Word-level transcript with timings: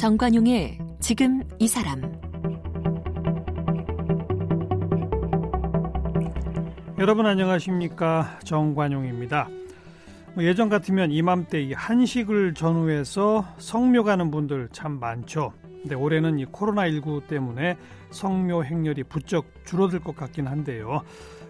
정관용의 0.00 0.78
지금 0.98 1.42
이 1.58 1.68
사람 1.68 2.00
여러분 6.98 7.26
안녕하십니까 7.26 8.38
정관용입니다. 8.42 9.50
뭐 10.32 10.42
예전 10.42 10.70
같으면 10.70 11.12
이맘때 11.12 11.60
이 11.60 11.74
한식을 11.74 12.54
전후해서 12.54 13.44
성묘 13.58 14.04
가는 14.04 14.30
분들 14.30 14.70
참 14.72 14.98
많죠. 14.98 15.52
근데 15.82 15.94
올해는 15.94 16.38
이 16.38 16.46
코로나19 16.46 17.26
때문에 17.26 17.76
성묘 18.08 18.64
행렬이 18.64 19.02
부쩍 19.02 19.44
줄어들 19.66 20.00
것 20.00 20.16
같긴 20.16 20.46
한데요. 20.46 21.02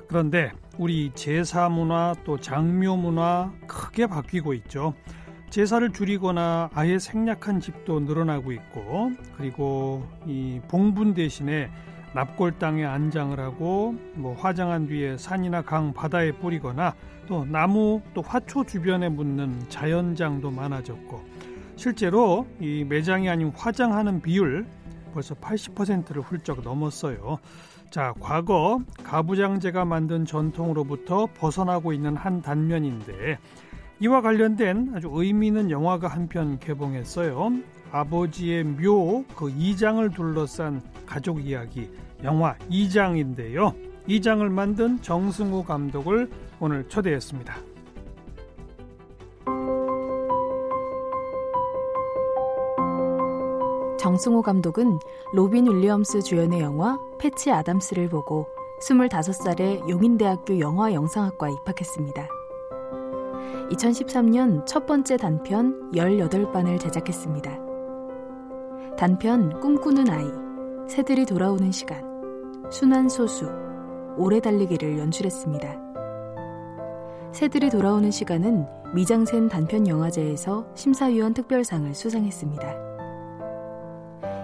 그런데 0.08 0.50
우리 0.76 1.12
제사 1.14 1.68
문화 1.68 2.16
또 2.24 2.36
장묘 2.36 2.96
문화 2.96 3.52
크게 3.68 4.08
바뀌고 4.08 4.54
있죠. 4.54 4.94
제사를 5.50 5.92
줄이거나 5.92 6.70
아예 6.74 6.98
생략한 6.98 7.60
집도 7.60 7.98
늘어나고 8.00 8.52
있고 8.52 9.10
그리고 9.36 10.06
이 10.24 10.60
봉분 10.68 11.14
대신에 11.14 11.68
납골 12.14 12.58
땅에 12.58 12.84
안장을 12.84 13.38
하고 13.38 13.94
뭐 14.14 14.34
화장한 14.34 14.86
뒤에 14.86 15.16
산이나 15.16 15.62
강 15.62 15.92
바다에 15.92 16.32
뿌리거나 16.32 16.94
또 17.26 17.44
나무 17.44 18.00
또 18.14 18.22
화초 18.22 18.64
주변에 18.64 19.08
묻는 19.08 19.68
자연장도 19.68 20.50
많아졌고 20.50 21.20
실제로 21.74 22.46
이 22.60 22.84
매장이 22.84 23.28
아닌 23.28 23.52
화장하는 23.54 24.20
비율 24.22 24.66
벌써 25.12 25.34
80%를 25.34 26.22
훌쩍 26.22 26.62
넘었어요. 26.62 27.38
자, 27.90 28.14
과거 28.20 28.80
가부장제가 29.02 29.84
만든 29.84 30.24
전통으로부터 30.24 31.26
벗어나고 31.34 31.92
있는 31.92 32.16
한 32.16 32.40
단면인데 32.40 33.38
이와 34.00 34.22
관련된 34.22 34.92
아주 34.94 35.08
의미 35.12 35.48
있는 35.48 35.70
영화가 35.70 36.08
한 36.08 36.28
편 36.28 36.58
개봉했어요. 36.58 37.52
아버지의 37.92 38.64
묘그 38.64 39.50
이장을 39.50 40.08
둘러싼 40.10 40.80
가족 41.06 41.44
이야기 41.44 41.90
영화 42.22 42.54
이장인데요. 42.68 43.74
이장을 44.06 44.48
만든 44.48 45.00
정승오 45.02 45.64
감독을 45.64 46.30
오늘 46.60 46.88
초대했습니다. 46.88 47.56
정승오 53.98 54.42
감독은 54.42 54.98
로빈 55.34 55.66
윌리엄스 55.66 56.22
주연의 56.22 56.60
영화 56.60 56.98
패치 57.18 57.50
아담스를 57.50 58.08
보고 58.08 58.46
25살에 58.82 59.88
용인대학교 59.88 60.58
영화 60.58 60.92
영상학과에 60.94 61.52
입학했습니다. 61.52 62.39
2013년 63.70 64.66
첫 64.66 64.86
번째 64.86 65.16
단편 65.16 65.90
18반을 65.92 66.80
제작했습니다. 66.80 67.58
단편 68.96 69.60
꿈꾸는 69.60 70.10
아이, 70.10 70.26
새들이 70.88 71.24
돌아오는 71.24 71.70
시간, 71.70 72.02
순환 72.70 73.08
소수, 73.08 73.48
오래 74.16 74.40
달리기를 74.40 74.98
연출했습니다. 74.98 75.78
새들이 77.32 77.70
돌아오는 77.70 78.10
시간은 78.10 78.66
미장센 78.92 79.48
단편 79.48 79.86
영화제에서 79.86 80.66
심사위원 80.74 81.32
특별상을 81.32 81.94
수상했습니다. 81.94 82.90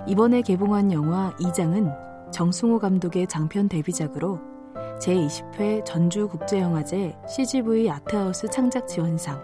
이번에 0.06 0.42
개봉한 0.42 0.92
영화 0.92 1.34
2장은 1.40 1.92
정승호 2.30 2.78
감독의 2.78 3.26
장편 3.26 3.68
데뷔작으로 3.68 4.55
제20회 5.00 5.84
전주국제영화제 5.84 7.16
CGV 7.28 7.90
아트하우스 7.90 8.48
창작 8.48 8.88
지원상, 8.88 9.40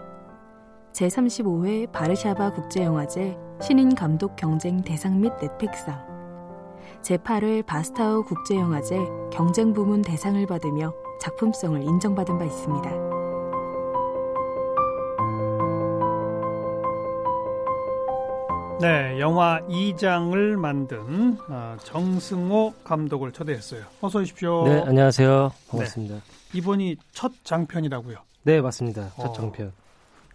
제35회 0.93 1.91
바르샤바 1.91 2.53
국제영화제 2.53 3.37
신인 3.61 3.93
감독 3.93 4.35
경쟁 4.35 4.81
대상 4.81 5.21
및 5.21 5.31
넷픽상, 5.41 6.13
제8회 7.01 7.65
바스타우 7.65 8.23
국제영화제 8.23 8.97
경쟁 9.31 9.73
부문 9.73 10.01
대상을 10.01 10.45
받으며 10.47 10.91
작품성을 11.21 11.81
인정받은 11.81 12.37
바 12.37 12.45
있습니다. 12.45 13.12
네, 18.83 19.17
영화 19.17 19.61
2장을 19.69 20.57
만든 20.57 21.37
어, 21.47 21.77
정승호 21.85 22.73
감독을 22.83 23.31
초대했어요. 23.31 23.85
어서 24.01 24.19
오십시오. 24.19 24.67
네, 24.67 24.83
안녕하세요. 24.85 25.53
반갑습니다. 25.69 26.15
네, 26.15 26.21
이번이 26.53 26.97
첫 27.13 27.31
장편이라고요? 27.45 28.17
네, 28.43 28.59
맞습니다. 28.59 29.11
첫 29.15 29.27
어, 29.27 29.31
장편. 29.31 29.71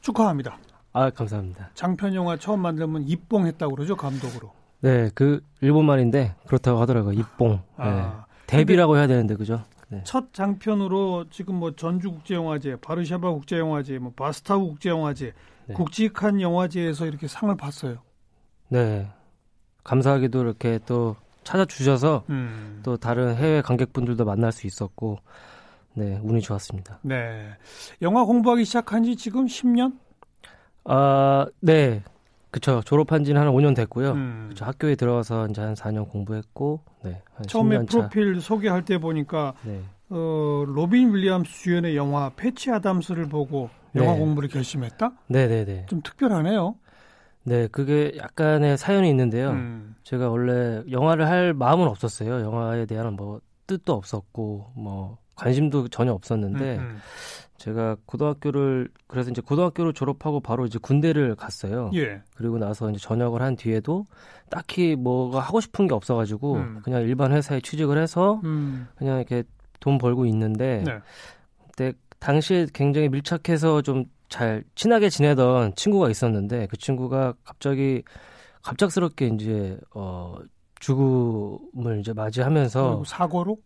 축하합니다. 0.00 0.56
아, 0.94 1.10
감사합니다. 1.10 1.72
장편 1.75 2.14
영화 2.14 2.38
처음 2.38 2.60
만들면 2.60 3.06
입봉했다고 3.06 3.75
그러죠, 3.75 3.97
감독으로. 3.97 4.50
네, 4.81 5.10
그 5.14 5.44
일본 5.60 5.84
말인데 5.84 6.34
그렇다고 6.47 6.81
하더라고요. 6.81 7.20
입봉. 7.20 7.60
아, 7.76 8.25
네. 8.47 8.56
데뷔라고 8.56 8.97
해야 8.97 9.06
되는데 9.06 9.37
그죠? 9.37 9.62
네. 9.88 10.00
첫 10.04 10.32
장편으로 10.32 11.26
지금 11.31 11.56
뭐 11.56 11.76
전주국제영화제, 11.76 12.76
바르샤바 12.76 13.31
국제영화제, 13.31 13.98
뭐 13.98 14.14
바스타우 14.16 14.69
국제영화제, 14.69 15.34
네. 15.66 15.75
굵직한 15.75 16.41
영화제에서 16.41 17.04
이렇게 17.04 17.28
상을 17.28 17.54
받았어요. 17.54 18.07
네. 18.69 19.09
감사하게도 19.84 20.43
이렇게 20.43 20.79
또 20.87 21.17
찾아주셔서 21.45 22.25
음. 22.29 22.81
또 22.83 22.97
다른 22.97 23.34
해외 23.34 23.62
관객분들도 23.62 24.25
만날 24.25 24.53
수 24.53 24.67
있었고, 24.67 25.19
네, 25.95 26.21
운이 26.23 26.43
좋았습니다. 26.43 26.99
네. 27.03 27.49
영화 28.03 28.25
공부하기 28.25 28.65
시작한 28.65 29.05
지 29.05 29.17
지금 29.17 29.47
10년? 29.47 29.99
아, 30.84 31.47
네. 31.61 32.03
그쵸. 32.51 32.83
졸업한 32.84 33.25
지는 33.25 33.41
한 33.41 33.49
5년 33.49 33.75
됐고요. 33.75 34.12
음. 34.12 34.47
그쵸. 34.51 34.65
학교에 34.65 34.95
들어와서 34.95 35.47
이제 35.49 35.61
한 35.61 35.75
4년 35.75 36.09
공부했고, 36.09 36.81
네. 37.05 37.23
처음에 37.47 37.85
프로필 37.87 38.41
소개할 38.41 38.85
때 38.85 38.99
보니까, 38.99 39.55
네. 39.65 39.83
어, 40.11 40.65
로빈 40.67 41.15
윌리엄스 41.15 41.53
주연의 41.62 41.97
영화 41.97 42.31
패치 42.35 42.71
아담스를 42.71 43.29
보고 43.29 43.69
영화 43.95 44.12
네. 44.15 44.19
공부를 44.19 44.49
결심했다? 44.49 45.12
네네네. 45.29 45.65
네, 45.65 45.75
네. 45.75 45.87
좀 45.87 46.00
특별하네요. 46.03 46.77
네, 47.44 47.66
그게 47.69 48.12
약간의 48.16 48.76
사연이 48.76 49.09
있는데요. 49.10 49.50
음. 49.50 49.94
제가 50.03 50.28
원래 50.28 50.82
영화를 50.91 51.26
할 51.26 51.54
마음은 51.54 51.87
없었어요. 51.88 52.41
영화에 52.41 52.87
대한 52.87 53.15
뭐 53.15 53.41
뜻도 53.66 53.93
없었고 53.93 54.72
뭐 54.75 55.19
관심도 55.34 55.88
전혀 55.88 56.12
없었는데 56.12 56.78
음, 56.78 56.81
음. 56.81 56.99
제가 57.59 57.97
고등학교를 58.06 58.88
그래서 59.06 59.31
이제 59.31 59.41
고등학교를 59.41 59.93
졸업하고 59.93 60.41
바로 60.41 60.66
이제 60.66 60.78
군대를 60.81 61.34
갔어요. 61.37 61.91
예. 61.94 62.22
그리고 62.37 62.59
나서 62.59 62.91
이제 62.91 62.99
전역을 62.99 63.43
한 63.43 63.56
뒤에도 63.56 64.06
딱히 64.50 64.97
뭐가 64.97 65.41
하고 65.41 65.60
싶은 65.60 65.87
게 65.87 65.94
없어가지고 65.94 66.55
음. 66.55 66.81
그냥 66.82 67.03
일반 67.03 67.32
회사에 67.32 67.60
취직을 67.60 67.99
해서 67.99 68.41
음. 68.44 68.88
그냥 68.97 69.19
이렇게 69.19 69.44
돈 69.81 69.99
벌고 69.99 70.26
있는데 70.26 70.82
네. 70.84 70.99
그때 71.66 71.93
당시에 72.19 72.66
굉장히 72.72 73.09
밀착해서 73.09 73.82
좀 73.82 74.06
잘 74.28 74.65
친하게 74.75 75.09
지내던 75.09 75.75
친구가 75.75 76.11
있었는데 76.11 76.66
그 76.66 76.77
친구가 76.77 77.34
갑자기 77.44 78.03
갑작스럽게 78.62 79.28
이제 79.28 79.78
어 79.94 80.37
죽음을 80.81 82.00
이제 82.00 82.12
맞이하면서 82.12 83.05
사고로 83.06 83.59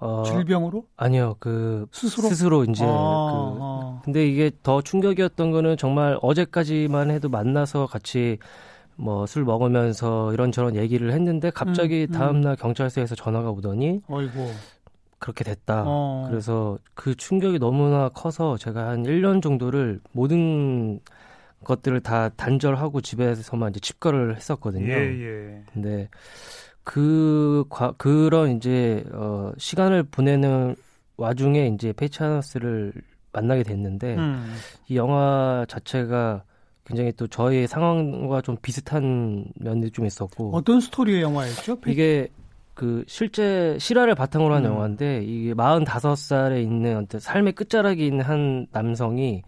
어, 0.00 0.22
질병으로? 0.24 0.86
아니요, 0.96 1.36
그 1.38 1.86
스스로 1.92 2.28
스스로 2.28 2.64
이제 2.64 2.84
아, 2.86 2.88
그 3.30 3.58
아. 3.60 4.00
근데 4.02 4.26
이게 4.26 4.50
더 4.62 4.80
충격이었던 4.80 5.50
거는 5.50 5.76
정말 5.76 6.18
어제까지만 6.22 7.10
해도 7.10 7.28
만나서 7.28 7.86
같이 7.86 8.38
뭐 8.96 9.26
술 9.26 9.44
먹으면서 9.44 10.32
이런저런 10.32 10.76
얘기를 10.76 11.12
했는데 11.12 11.50
갑자기 11.50 12.06
음, 12.08 12.14
음. 12.14 12.18
다음날 12.18 12.56
경찰서에서 12.56 13.14
전화가 13.14 13.50
오더니 13.50 14.00
어이고 14.08 14.50
그렇게 15.20 15.44
됐다. 15.44 15.84
어. 15.86 16.26
그래서 16.28 16.78
그 16.94 17.14
충격이 17.14 17.60
너무나 17.60 18.08
커서 18.08 18.56
제가 18.56 18.88
한 18.88 19.04
1년 19.04 19.40
정도를 19.40 20.00
모든 20.12 20.98
것들을 21.62 22.00
다 22.00 22.30
단절하고 22.30 23.02
집에서만 23.02 23.70
이제 23.70 23.80
집거를 23.80 24.34
했었거든요. 24.34 24.92
예, 24.92 25.20
예. 25.20 25.64
근데 25.72 26.08
그 26.82 27.64
과, 27.68 27.92
그런 27.92 28.56
이제 28.56 29.04
어 29.12 29.52
시간을 29.58 30.04
보내는 30.04 30.74
와중에 31.18 31.66
이제 31.68 31.92
페이차너스를 31.92 32.94
만나게 33.32 33.62
됐는데 33.62 34.16
음. 34.16 34.56
이 34.88 34.96
영화 34.96 35.66
자체가 35.68 36.44
굉장히 36.86 37.12
또 37.12 37.28
저의 37.28 37.68
상황과 37.68 38.40
좀 38.40 38.56
비슷한 38.60 39.44
면이 39.56 39.90
좀 39.90 40.06
있었고 40.06 40.56
어떤 40.56 40.80
스토리의 40.80 41.20
영화였죠? 41.20 41.78
이게 41.86 42.28
그 42.74 43.04
실제 43.06 43.76
실화를 43.78 44.14
바탕으로 44.14 44.54
한 44.54 44.64
음. 44.64 44.72
영화인데 44.72 45.22
이게 45.24 45.54
45살에 45.54 46.62
있는 46.62 46.96
어떤 46.98 47.20
삶의 47.20 47.52
끝자락에 47.52 48.04
있는 48.04 48.24
한 48.24 48.66
남성이 48.72 49.42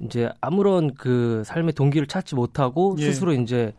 이제 0.00 0.30
아무런 0.40 0.94
그 0.94 1.42
삶의 1.44 1.74
동기를 1.74 2.06
찾지 2.06 2.34
못하고 2.34 2.96
예. 2.98 3.04
스스로 3.04 3.32
이제 3.32 3.72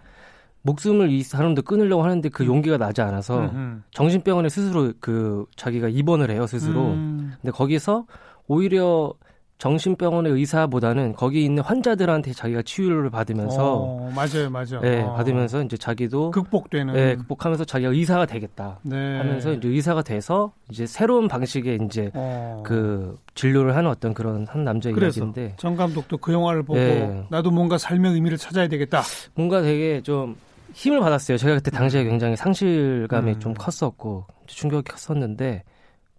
목숨을 0.63 1.09
이 1.09 1.23
사람도 1.23 1.63
끊으려고 1.63 2.03
하는데 2.03 2.27
그 2.29 2.43
음. 2.43 2.47
용기가 2.47 2.77
나지 2.77 3.01
않아서 3.01 3.39
음흠. 3.39 3.81
정신병원에 3.91 4.49
스스로 4.49 4.93
그 4.99 5.45
자기가 5.55 5.89
입원을 5.89 6.29
해요 6.29 6.45
스스로. 6.45 6.91
음. 6.91 7.33
근데 7.41 7.51
거기서 7.51 8.05
오히려 8.47 9.13
정신병원의 9.61 10.31
의사보다는 10.33 11.13
거기 11.13 11.45
있는 11.45 11.61
환자들한테 11.61 12.33
자기가 12.33 12.63
치유를 12.63 13.11
받으면서 13.11 13.75
어, 13.75 14.11
맞아요, 14.15 14.49
맞아요. 14.49 14.81
네, 14.81 15.03
어. 15.03 15.13
받으면서 15.13 15.61
이제 15.61 15.77
자기도 15.77 16.31
극복되는 16.31 16.91
네, 16.95 17.15
극복하면서 17.17 17.65
자기가 17.65 17.91
의사가 17.91 18.25
되겠다 18.25 18.79
네. 18.81 18.95
하면서 19.17 19.53
이제 19.53 19.67
의사가 19.67 20.01
돼서 20.01 20.51
이제 20.71 20.87
새로운 20.87 21.27
방식의 21.27 21.77
이제 21.85 22.09
어. 22.15 22.63
그 22.65 23.19
진료를 23.35 23.75
하는 23.75 23.91
어떤 23.91 24.15
그런 24.15 24.47
한 24.49 24.63
남자 24.63 24.89
이야기인데 24.89 25.53
정 25.57 25.75
감독도 25.75 26.17
그 26.17 26.33
영화를 26.33 26.63
보고 26.63 26.79
네. 26.79 27.23
나도 27.29 27.51
뭔가 27.51 27.77
삶의 27.77 28.13
의미를 28.13 28.39
찾아야 28.39 28.67
되겠다. 28.67 29.03
뭔가 29.35 29.61
되게 29.61 30.01
좀 30.01 30.37
힘을 30.73 31.01
받았어요. 31.01 31.37
제가 31.37 31.53
그때 31.53 31.69
당시에 31.69 32.03
굉장히 32.03 32.35
상실감이 32.35 33.33
음. 33.33 33.39
좀 33.39 33.53
컸었고 33.53 34.25
충격이 34.47 34.89
컸었는데 34.89 35.61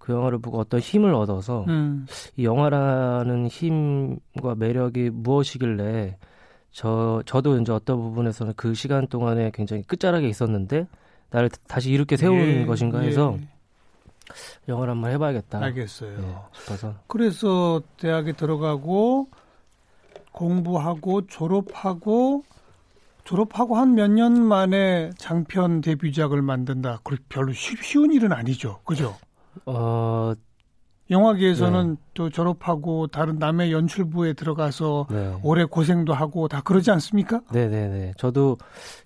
그 0.02 0.12
영화를 0.12 0.38
보고 0.40 0.58
어떤 0.58 0.80
힘을 0.80 1.14
얻어서 1.14 1.64
음. 1.68 2.06
이 2.36 2.44
영화라는 2.44 3.46
힘과 3.46 4.56
매력이 4.56 5.10
무엇이길래 5.10 6.18
저 6.72 7.22
저도 7.24 7.56
이제 7.60 7.70
어떤 7.70 7.98
부분에서는 7.98 8.54
그 8.56 8.74
시간 8.74 9.06
동안에 9.06 9.52
굉장히 9.54 9.84
끝자락에 9.84 10.26
있었는데 10.28 10.88
나를 11.30 11.50
다시 11.68 11.92
이렇게 11.92 12.16
세운 12.16 12.36
예, 12.36 12.66
것인가 12.66 13.04
예. 13.04 13.08
해서 13.08 13.38
영화를 14.68 14.90
한번 14.94 15.12
해봐야겠다 15.12 15.60
알겠어요. 15.62 16.18
예, 16.18 16.58
싶어서 16.58 16.94
그래서 17.06 17.80
대학에 17.96 18.32
들어가고 18.32 19.28
공부하고 20.32 21.28
졸업하고 21.28 22.42
졸업하고 23.22 23.76
한 23.76 23.94
몇 23.94 24.08
년 24.10 24.42
만에 24.42 25.10
장편 25.16 25.80
데뷔작을 25.80 26.42
만든다. 26.42 26.98
그 27.04 27.16
별로 27.28 27.52
쉬, 27.52 27.76
쉬운 27.80 28.12
일은 28.12 28.32
아니죠. 28.32 28.80
그죠? 28.84 29.14
어 29.66 30.32
영화계에서는 31.10 31.90
네. 31.90 31.96
또 32.14 32.30
졸업하고 32.30 33.06
다른 33.08 33.38
남의 33.38 33.72
연출부에 33.72 34.32
들어가서 34.34 35.06
네. 35.10 35.36
오래 35.42 35.64
고생도 35.64 36.14
하고 36.14 36.48
다 36.48 36.62
그러지 36.62 36.90
않습니까? 36.90 37.40
네네네 37.52 38.14
저도 38.16 38.56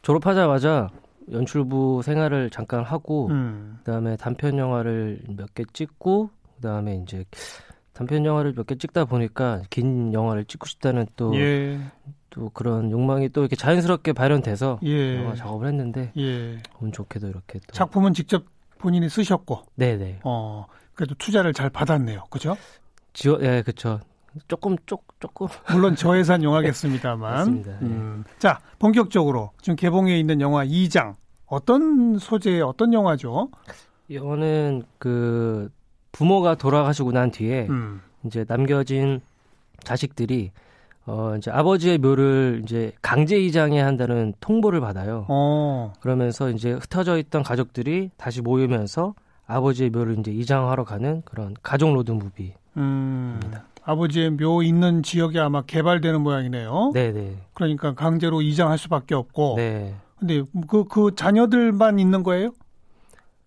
졸업하자마자 0.03 0.89
연출부 1.33 2.03
생활을 2.05 2.51
잠깐 2.51 2.85
하고 2.85 3.27
음. 3.29 3.79
그다음에 3.83 4.17
단편 4.17 4.59
영화를 4.59 5.21
몇 5.37 5.49
개 5.55 5.65
찍고 5.73 6.31
그다음에 6.57 6.97
이제 7.03 7.25
단편 7.93 8.25
영화를 8.25 8.53
몇 8.55 8.67
개 8.67 8.77
찍다 8.77 9.07
보니까 9.07 9.63
긴 9.71 10.13
영화를 10.13 10.45
찍고 10.45 10.67
싶다는 10.67 11.07
또또 11.17 11.37
예. 11.37 11.81
그런 12.53 12.91
욕망이 12.93 13.31
또 13.31 13.41
이렇게 13.41 13.57
자연스럽게 13.57 14.13
발현돼서 14.13 14.79
예. 14.85 15.17
영화 15.17 15.35
작업을 15.35 15.67
했는데 15.67 16.13
예. 16.19 16.59
운 16.81 16.93
좋게도 16.93 17.27
이렇게 17.27 17.59
또 17.67 17.73
작품은 17.73 18.15
직접 18.15 18.45
본인이 18.79 19.09
쓰셨고 19.09 19.63
네네 19.75 20.21
어 20.25 20.67
그래도 20.95 21.15
투자를 21.17 21.53
잘 21.53 21.71
받았네요. 21.71 22.25
그죠? 22.31 22.57
지원 23.13 23.43
예 23.45 23.63
그쵸 23.63 24.01
조금 24.49 24.77
쪽 24.87 25.07
조금 25.21 25.47
물론 25.73 25.97
저예산 25.97 26.43
영화겠습니다만. 26.43 27.19
맞습니다. 27.19 27.73
예. 27.73 27.77
음. 27.87 28.25
자, 28.39 28.59
본격적으로 28.79 29.51
지금 29.63 29.77
개봉해 29.77 30.19
있는 30.19 30.41
영화 30.41 30.65
2장. 30.65 31.15
어떤 31.47 32.19
소재의 32.19 32.61
어떤 32.63 32.93
영화죠? 32.93 33.51
이거는 34.09 34.83
그 34.99 35.71
부모가 36.13 36.55
돌아가시고 36.57 37.13
난 37.13 37.31
뒤에 37.31 37.67
음. 37.69 38.03
이제 38.25 38.45
남겨진 38.47 39.21
자식들이 39.85 40.51
어 41.07 41.35
이제 41.37 41.51
아버지의 41.51 41.99
묘를 41.99 42.63
이제 42.65 42.93
강제 43.01 43.39
이장해야 43.39 43.87
한다는 43.87 44.35
통보를 44.41 44.81
받아요. 44.81 45.25
어. 45.29 45.93
그러면서 46.01 46.51
이제 46.51 46.73
흩어져 46.73 47.17
있던 47.19 47.45
가족들이 47.45 48.11
다시 48.17 48.43
모이면서 48.43 49.15
아버지의 49.47 49.91
묘를 49.91 50.19
이제 50.19 50.33
이장하러 50.33 50.85
가는 50.85 51.23
그런 51.25 51.55
가족 51.63 51.95
로드 51.95 52.11
무비. 52.11 52.55
음. 52.77 53.41
아버지의 53.85 54.31
묘 54.31 54.65
있는 54.65 55.05
지역이 55.05 55.39
아마 55.39 55.63
개발되는 55.63 56.21
모양이네요. 56.21 56.91
네네. 56.93 57.37
그러니까 57.55 57.95
강제로 57.95 58.43
이장할 58.43 58.77
수밖에 58.77 59.15
없고. 59.15 59.55
네. 59.57 59.95
근데 60.19 60.43
그, 60.67 60.85
그 60.85 61.15
자녀들만 61.15 62.01
있는 62.01 62.25
거예요? 62.25 62.51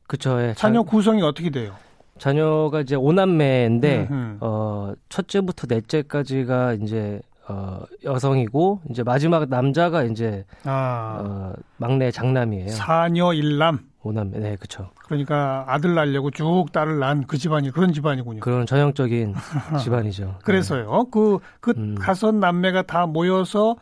그쵸. 0.07 0.41
예. 0.41 0.53
자녀 0.56 0.83
자, 0.83 0.89
구성이 0.89 1.21
어떻게 1.23 1.50
돼요? 1.50 1.73
자녀가 2.17 2.81
이제 2.81 2.95
오남매인데 2.95 4.07
음, 4.11 4.38
어 4.41 4.94
첫째부터 5.07 5.67
넷째까지가 5.69 6.73
이제 6.81 7.21
어 7.49 7.81
여성이고 8.03 8.81
이제 8.91 9.01
마지막 9.03 9.49
남자가 9.49 10.03
이제 10.03 10.45
아. 10.65 11.17
어 11.19 11.53
막내 11.77 12.11
장남이에요. 12.11 12.69
사녀 12.69 13.33
일남. 13.33 13.89
오남매. 14.01 14.39
네, 14.39 14.55
그쵸. 14.55 14.89
그러니까 15.05 15.65
아들 15.67 15.93
낳으려고 15.93 16.31
쭉 16.31 16.67
딸을 16.71 16.99
낳은 16.99 17.27
그 17.27 17.37
집안이 17.37 17.71
그런 17.71 17.91
집안이군요. 17.91 18.39
그런 18.39 18.65
전형적인 18.65 19.33
집안이죠. 19.83 20.35
그래서요. 20.43 21.05
그, 21.11 21.39
그 21.59 21.73
음. 21.75 21.95
가섯 21.99 22.33
남매가 22.33 22.83
다 22.83 23.07
모여서 23.07 23.75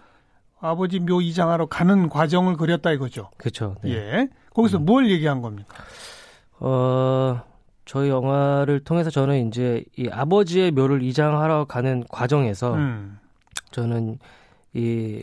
아버지 0.60 1.00
묘 1.00 1.22
이장하러 1.22 1.68
가는 1.68 2.10
과정을 2.10 2.58
그렸다 2.58 2.92
이거죠. 2.92 3.30
네. 3.32 3.38
그쵸. 3.38 3.76
네. 3.84 3.92
예. 3.92 4.30
거기서 4.54 4.80
뭘 4.80 5.12
얘기한 5.12 5.42
겁니까? 5.44 5.76
어, 6.60 7.42
저희 7.86 8.10
영화를 8.10 8.80
통해서 8.84 9.12
저는 9.12 9.48
이제 9.48 9.84
이 9.98 10.10
아버지의 10.12 10.72
묘를 10.72 11.04
이장하러 11.04 11.66
가는 11.66 12.04
과정에서 12.10 12.74
음. 12.74 13.20
저는 13.72 14.20
이 14.74 15.22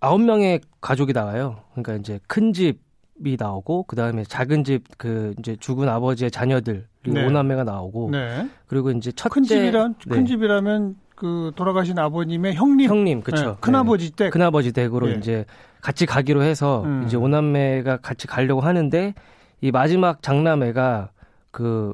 아홉 0.00 0.20
명의 0.20 0.60
가족이 0.80 1.12
나와요. 1.12 1.58
그러니까 1.72 1.94
이제 1.94 2.18
큰 2.26 2.52
집이 2.52 3.36
나오고 3.38 3.84
그 3.84 3.96
다음에 3.96 4.24
작은 4.24 4.64
집 4.64 4.84
그 4.98 5.34
이제 5.38 5.56
죽은 5.56 5.88
아버지의 5.88 6.30
자녀들 6.30 6.86
그리고 7.02 7.18
네. 7.18 7.26
오남매가 7.26 7.64
나오고 7.64 8.10
네. 8.10 8.48
그리고 8.66 8.90
이제 8.90 9.10
첫째 9.12 9.34
큰 9.34 9.42
집이란 9.44 9.94
네. 10.06 10.14
큰 10.14 10.26
집이라면 10.26 10.96
그 11.14 11.52
돌아가신 11.54 11.98
아버님의 11.98 12.54
형님, 12.54 12.88
형님 12.90 13.20
그쵸 13.22 13.50
네, 13.52 13.56
큰 13.60 13.74
아버지 13.76 14.10
댁. 14.10 14.30
큰아버지 14.30 14.72
댁으로 14.72 15.10
예. 15.10 15.14
이제 15.14 15.44
같이 15.80 16.04
가기로 16.06 16.42
해서 16.42 16.82
음. 16.84 17.04
이제 17.06 17.16
오남매가 17.16 17.98
같이 17.98 18.26
가려고 18.26 18.60
하는데 18.60 19.14
이 19.60 19.70
마지막 19.70 20.20
장남애가 20.22 21.10
그 21.52 21.92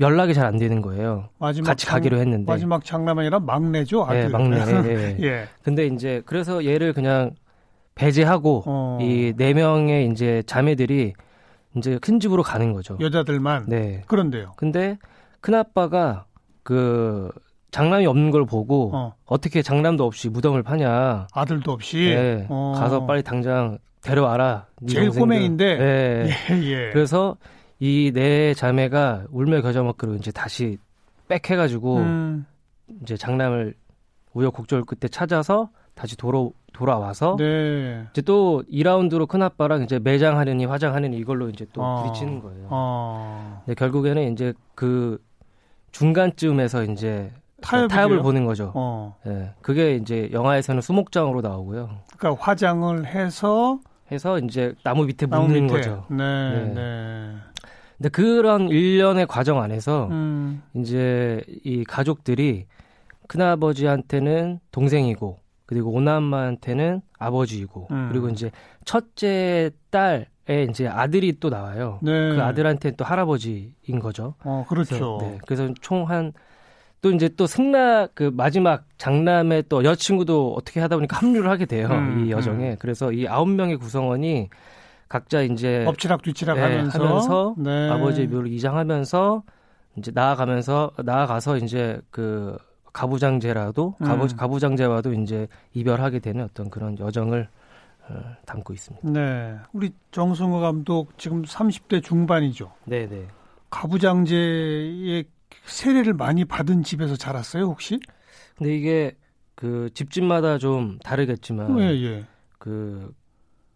연락이 0.00 0.32
잘 0.34 0.46
안 0.46 0.56
되는 0.58 0.80
거예요. 0.80 1.28
같이 1.38 1.62
장- 1.62 1.94
가기로 1.94 2.18
했는데. 2.18 2.50
마지막 2.50 2.84
장남 2.84 3.18
아니라 3.18 3.38
막내죠. 3.38 4.04
아들. 4.04 4.24
예, 4.24 4.28
막내. 4.28 4.56
예. 4.88 5.16
예. 5.20 5.44
근데 5.62 5.86
이제 5.86 6.22
그래서 6.24 6.64
얘를 6.64 6.92
그냥 6.92 7.32
배제하고 7.94 8.62
어, 8.66 8.98
이네 9.00 9.52
명의 9.54 10.08
이제 10.08 10.42
자매들이 10.46 11.12
이제 11.76 11.98
큰 12.00 12.18
집으로 12.18 12.42
가는 12.42 12.72
거죠. 12.72 12.96
여자들만. 13.00 13.66
네. 13.68 14.02
그런데요. 14.06 14.52
근데 14.56 14.98
큰 15.40 15.54
아빠가 15.54 16.24
그 16.62 17.30
장남이 17.70 18.06
없는 18.06 18.30
걸 18.30 18.46
보고 18.46 18.90
어, 18.94 19.14
어. 19.26 19.38
떻게 19.38 19.62
장남도 19.62 20.04
없이 20.04 20.28
무덤을 20.28 20.62
파냐. 20.62 21.28
아들도 21.32 21.70
없이. 21.72 21.98
네. 22.14 22.46
어. 22.48 22.72
가서 22.76 23.06
빨리 23.06 23.22
당장 23.22 23.78
데려와라. 24.02 24.66
네 24.80 24.86
제일 24.94 25.04
동생들. 25.06 25.20
꼬맹인데. 25.20 25.76
네. 25.76 26.30
예, 26.50 26.62
예. 26.64 26.90
그래서 26.92 27.36
이네 27.80 28.54
자매가 28.54 29.26
울며 29.30 29.62
겨자 29.62 29.82
먹기로 29.82 30.14
이제 30.16 30.30
다시 30.30 30.78
빽해가지고 31.28 31.96
음, 31.96 32.46
이제 33.02 33.16
장남을 33.16 33.74
우여곡절 34.34 34.84
끝에 34.84 35.08
찾아서 35.10 35.70
다시 35.94 36.16
돌아 36.16 36.46
돌아와서 36.72 37.36
네. 37.38 38.06
이제 38.12 38.22
또 38.22 38.62
2라운드로 38.70 39.26
큰 39.26 39.42
아빠랑 39.42 39.82
이제 39.82 39.98
매장하느니 39.98 40.66
화장하느니 40.66 41.16
이걸로 41.16 41.48
이제 41.48 41.66
또 41.72 41.82
어. 41.82 42.02
부딪히는 42.02 42.40
거예요. 42.40 42.68
어. 42.70 43.62
근데 43.64 43.74
결국에는 43.74 44.32
이제 44.32 44.52
그 44.74 45.18
중간쯤에서 45.90 46.84
이제 46.84 47.32
타협이 47.60 47.92
타협을? 47.92 48.22
보는 48.22 48.44
거죠. 48.44 48.72
어. 48.74 49.16
예. 49.26 49.52
그게 49.62 49.96
이제 49.96 50.28
영화에서는 50.32 50.80
수목장으로 50.80 51.40
나오고요. 51.40 51.90
그러니까 52.16 52.42
화장을 52.44 53.06
해서 53.06 53.80
해서 54.12 54.38
이제 54.38 54.74
나무 54.82 55.04
밑에 55.04 55.26
나무 55.26 55.46
묻는 55.46 55.64
밑에. 55.64 55.76
거죠. 55.76 56.04
네, 56.10 56.16
네. 56.16 56.74
네. 56.74 57.36
근데 58.00 58.08
그런 58.08 58.70
일련의 58.70 59.26
과정 59.26 59.60
안에서 59.60 60.08
음, 60.10 60.62
이제 60.74 61.42
이 61.64 61.84
가족들이 61.84 62.64
큰아버지한테는 63.28 64.58
동생이고 64.72 65.38
그리고 65.66 65.90
오남마한테는 65.92 67.02
아버지이고 67.18 67.88
음. 67.90 68.08
그리고 68.10 68.30
이제 68.30 68.50
첫째 68.86 69.70
딸의 69.90 70.68
이제 70.70 70.88
아들이 70.88 71.38
또 71.38 71.50
나와요. 71.50 71.98
네. 72.02 72.10
그 72.34 72.42
아들한테는 72.42 72.96
또 72.96 73.04
할아버지인 73.04 73.98
거죠. 74.00 74.34
어, 74.44 74.64
그렇죠. 74.66 75.18
네, 75.20 75.38
그래서 75.46 75.72
총 75.82 76.04
한 76.08 76.32
또 77.02 77.10
이제 77.12 77.30
또 77.34 77.46
승낙 77.46 78.10
그 78.14 78.30
마지막 78.34 78.84
장남의 78.98 79.64
또 79.70 79.84
여친구도 79.84 80.52
어떻게 80.54 80.80
하다 80.80 80.96
보니까 80.96 81.16
합류를 81.16 81.48
하게 81.48 81.64
돼요 81.64 81.88
음, 81.90 82.26
이 82.26 82.30
여정에. 82.30 82.76
그래서 82.78 83.10
이 83.10 83.26
아홉 83.26 83.48
명의 83.48 83.76
구성원이 83.76 84.50
각자 85.10 85.42
이제 85.42 85.84
엎치락 85.86 86.22
뒤치락 86.22 86.54
네, 86.54 86.62
하면서, 86.62 87.04
하면서 87.04 87.54
네. 87.58 87.90
아버지의 87.90 88.28
묘를 88.28 88.50
이장하면서 88.52 89.42
이제 89.96 90.12
나아가면서 90.14 90.92
나아가서 91.04 91.58
이제 91.58 92.00
그 92.10 92.56
가부장제라도 92.92 93.96
음. 94.00 94.06
가부, 94.06 94.28
가부장제와도 94.36 95.12
이제 95.14 95.48
이별하게 95.74 96.20
되는 96.20 96.44
어떤 96.44 96.70
그런 96.70 96.96
여정을 96.96 97.48
어, 98.08 98.22
담고 98.46 98.72
있습니다. 98.72 99.10
네. 99.10 99.56
우리 99.72 99.90
정승호 100.12 100.60
감독 100.60 101.18
지금 101.18 101.42
30대 101.42 102.04
중반이죠. 102.04 102.72
네, 102.84 103.08
네. 103.08 103.26
가부장제의 103.70 105.24
세례를 105.64 106.14
많이 106.14 106.44
받은 106.44 106.84
집에서 106.84 107.16
자랐어요, 107.16 107.64
혹시? 107.64 107.98
근데 108.56 108.76
이게 108.76 109.16
그 109.56 109.90
집집마다 109.92 110.58
좀 110.58 111.00
다르겠지만 111.00 111.80
예, 111.80 111.86
예. 112.00 112.24
그 112.58 113.12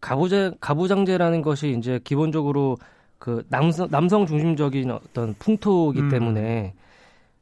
가부장 0.05 0.55
가부장제라는 0.61 1.41
것이 1.41 1.75
이제 1.79 1.99
기본적으로 2.05 2.77
그 3.19 3.43
남성 3.49 3.89
남성 3.89 4.27
중심적인 4.27 4.91
어떤 4.91 5.33
풍토이기 5.39 5.99
음. 6.03 6.09
때문에 6.11 6.75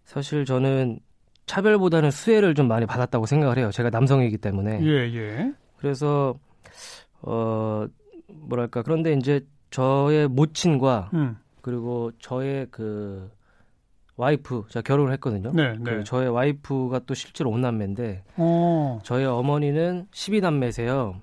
사실 0.04 0.44
저는 0.44 1.00
차별보다는 1.46 2.12
수혜를 2.12 2.54
좀 2.54 2.68
많이 2.68 2.86
받았다고 2.86 3.26
생각을 3.26 3.58
해요. 3.58 3.72
제가 3.72 3.90
남성이기 3.90 4.38
때문에. 4.38 4.80
예, 4.80 5.12
예. 5.12 5.52
그래서 5.76 6.36
어 7.20 7.84
뭐랄까 8.28 8.82
그런데 8.82 9.12
이제 9.14 9.44
저의 9.70 10.28
모친과 10.28 11.10
음. 11.14 11.36
그리고 11.62 12.12
저의 12.20 12.68
그 12.70 13.28
와이프 14.16 14.66
제가 14.68 14.82
결혼을 14.82 15.12
했거든요. 15.14 15.50
네, 15.52 15.76
그 15.82 15.90
네. 15.90 16.04
저의 16.04 16.28
와이프가 16.28 17.00
또 17.06 17.14
실제로 17.14 17.50
오남매인데 17.50 18.22
어. 18.36 19.00
저희 19.02 19.24
어머니는 19.24 20.06
12남매세요. 20.12 21.16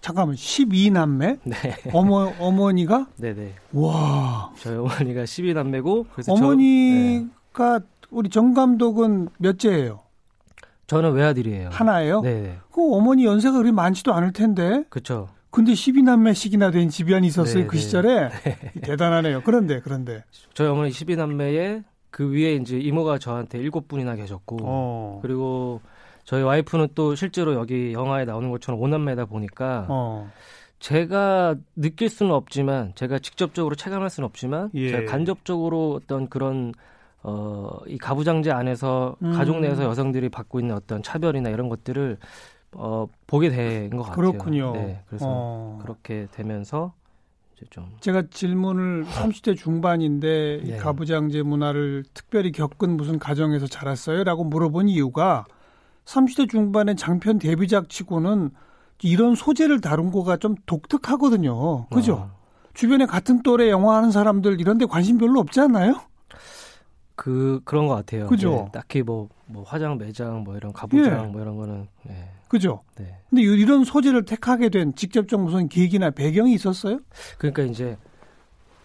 잠깐만 0.00 0.34
12남매? 0.34 1.38
네. 1.44 1.56
어머 1.92 2.32
어머니가? 2.38 3.08
네, 3.16 3.34
네. 3.34 3.54
와. 3.72 4.52
저희 4.58 4.76
어머니가 4.76 5.24
12남매고 5.24 6.06
그래서 6.12 6.32
어머니가 6.32 7.78
네. 7.78 7.84
우리 8.10 8.28
정 8.28 8.54
감독은 8.54 9.28
몇째예요? 9.38 10.00
저는 10.86 11.12
외아들이에요. 11.12 11.68
하나예요? 11.70 12.20
네. 12.22 12.58
그 12.72 12.94
어머니 12.94 13.24
연세가 13.24 13.58
그리 13.58 13.70
많지도 13.70 14.12
않을 14.12 14.32
텐데. 14.32 14.84
그렇죠. 14.88 15.28
근데 15.50 15.72
12남매씩이나 15.72 16.72
된 16.72 16.88
집안이 16.88 17.26
있었어요. 17.28 17.62
네, 17.62 17.66
그 17.66 17.76
네. 17.76 17.82
시절에. 17.82 18.28
네. 18.28 18.72
대단하네요. 18.82 19.42
그런데 19.44 19.80
그런데 19.80 20.24
저희 20.54 20.68
어머니 20.68 20.90
12남매에 20.90 21.84
그 22.10 22.32
위에 22.32 22.54
이제 22.54 22.76
이모가 22.78 23.18
저한테 23.18 23.58
일곱 23.58 23.86
분이나 23.86 24.16
계셨고 24.16 24.58
어. 24.62 25.18
그리고 25.22 25.80
저희 26.30 26.44
와이프는 26.44 26.90
또 26.94 27.16
실제로 27.16 27.54
여기 27.54 27.92
영화에 27.92 28.24
나오는 28.24 28.52
것처럼 28.52 28.80
오남매다 28.80 29.24
보니까 29.24 29.86
어. 29.88 30.30
제가 30.78 31.56
느낄 31.74 32.08
수는 32.08 32.30
없지만 32.30 32.92
제가 32.94 33.18
직접적으로 33.18 33.74
체감할 33.74 34.10
수는 34.10 34.28
없지만 34.28 34.70
예. 34.74 34.92
제가 34.92 35.10
간접적으로 35.10 35.98
어떤 36.00 36.28
그런 36.28 36.72
어, 37.24 37.78
이 37.88 37.98
가부장제 37.98 38.52
안에서 38.52 39.16
음. 39.24 39.32
가족 39.32 39.58
내에서 39.58 39.82
여성들이 39.82 40.28
받고 40.28 40.60
있는 40.60 40.76
어떤 40.76 41.02
차별이나 41.02 41.50
이런 41.50 41.68
것들을 41.68 42.16
어, 42.74 43.08
보게 43.26 43.48
된 43.50 43.90
것 43.90 44.04
같아요. 44.04 44.14
그렇군요. 44.14 44.72
네, 44.74 45.02
그래서 45.08 45.26
어. 45.28 45.80
그렇게 45.82 46.28
되면서 46.30 46.94
좀 47.70 47.90
제가 47.98 48.22
질문을 48.30 49.04
30대 49.04 49.56
중반인데 49.56 50.60
네. 50.64 50.76
가부장제 50.76 51.42
문화를 51.42 52.04
특별히 52.14 52.52
겪은 52.52 52.96
무슨 52.96 53.18
가정에서 53.18 53.66
자랐어요?라고 53.66 54.44
물어본 54.44 54.88
이유가 54.88 55.44
30대 56.10 56.50
중반의 56.50 56.96
장편 56.96 57.38
데뷔작 57.38 57.88
치고는 57.88 58.50
이런 59.02 59.34
소재를 59.34 59.80
다룬 59.80 60.10
거가 60.10 60.36
좀 60.36 60.56
독특하거든요. 60.66 61.86
그죠? 61.86 62.14
어. 62.14 62.40
주변에 62.74 63.06
같은 63.06 63.42
또래 63.42 63.70
영화 63.70 63.96
하는 63.96 64.10
사람들 64.10 64.60
이런 64.60 64.78
데 64.78 64.86
관심 64.86 65.18
별로 65.18 65.40
없지 65.40 65.60
않나요? 65.60 66.00
그 67.14 67.60
그런 67.64 67.86
것 67.86 67.94
같아요. 67.94 68.26
그죠? 68.26 68.50
네, 68.50 68.70
딱히 68.72 69.02
뭐, 69.02 69.28
뭐 69.46 69.62
화장 69.62 69.98
매장 69.98 70.42
뭐 70.42 70.56
이런 70.56 70.72
가부장 70.72 71.24
예. 71.24 71.28
뭐 71.28 71.40
이런 71.40 71.56
거는 71.56 71.88
네. 72.02 72.30
그죠? 72.48 72.80
네. 72.96 73.18
근데 73.28 73.42
이런 73.42 73.84
소재를 73.84 74.24
택하게 74.24 74.68
된 74.68 74.94
직접적 74.94 75.40
무슨 75.40 75.68
계기나 75.68 76.10
배경이 76.10 76.52
있었어요? 76.54 76.98
그러니까 77.38 77.62
이제 77.62 77.96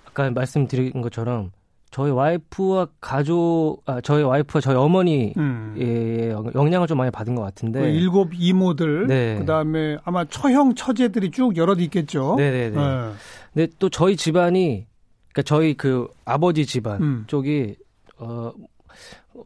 아까 0.06 0.30
말씀드린 0.30 1.02
것처럼 1.02 1.52
저희 1.96 2.12
와이프와 2.12 2.88
가족, 3.00 3.78
아, 3.86 4.02
저희 4.02 4.22
와이프와 4.22 4.60
저희 4.60 4.76
어머니의 4.76 5.34
음. 5.38 6.52
영향을 6.54 6.88
좀 6.88 6.98
많이 6.98 7.10
받은 7.10 7.36
것 7.36 7.42
같은데. 7.42 7.80
그 7.80 7.86
일곱 7.88 8.32
이모들, 8.34 9.08
네. 9.08 9.38
그 9.40 9.46
다음에 9.46 9.98
아마 10.04 10.26
처형 10.26 10.76
처제들이 10.76 11.32
쭉 11.32 11.56
여럿 11.56 11.80
있겠죠. 11.80 12.36
네네네. 12.38 12.72
네. 12.72 13.12
근데 13.54 13.74
또 13.80 13.88
저희 13.88 14.18
집안이, 14.18 14.88
그러니까 15.32 15.42
저희 15.46 15.74
그 15.74 16.10
아버지 16.26 16.66
집안 16.66 17.02
음. 17.02 17.24
쪽이 17.28 17.78
어 18.18 18.52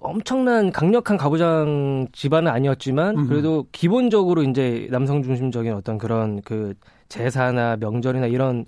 엄청난 0.02 0.72
강력한 0.72 1.18
가부장 1.18 2.08
집안은 2.14 2.52
아니었지만 2.52 3.28
그래도 3.28 3.68
기본적으로 3.72 4.42
이제 4.42 4.88
남성 4.90 5.22
중심적인 5.22 5.72
어떤 5.74 6.00
그런 6.00 6.42
그 6.42 6.74
제사나 7.10 7.78
명절이나 7.80 8.26
이런 8.26 8.66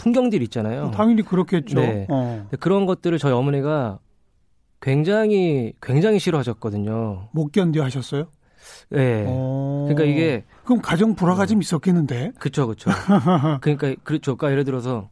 풍경들 0.00 0.42
있잖아요. 0.44 0.84
어, 0.84 0.90
당연히 0.90 1.20
그렇겠죠. 1.22 1.78
네. 1.78 2.06
어. 2.08 2.46
그런 2.58 2.86
것들을 2.86 3.18
저희 3.18 3.34
어머니가 3.34 3.98
굉장히 4.80 5.74
굉장히 5.82 6.18
싫어하셨거든요. 6.18 7.28
못 7.32 7.52
견뎌 7.52 7.82
하셨어요? 7.82 8.28
네. 8.88 9.24
어... 9.28 9.86
그러니까 9.88 10.10
이게 10.10 10.44
그럼 10.64 10.80
가정 10.80 11.14
불화가 11.14 11.44
좀 11.44 11.60
있었겠는데. 11.60 12.32
그렇죠, 12.38 12.66
그렇죠. 12.66 12.90
그러니까 13.60 13.94
그렇죠. 14.02 14.36
그러니까 14.36 14.52
예를 14.52 14.64
들어서 14.64 15.10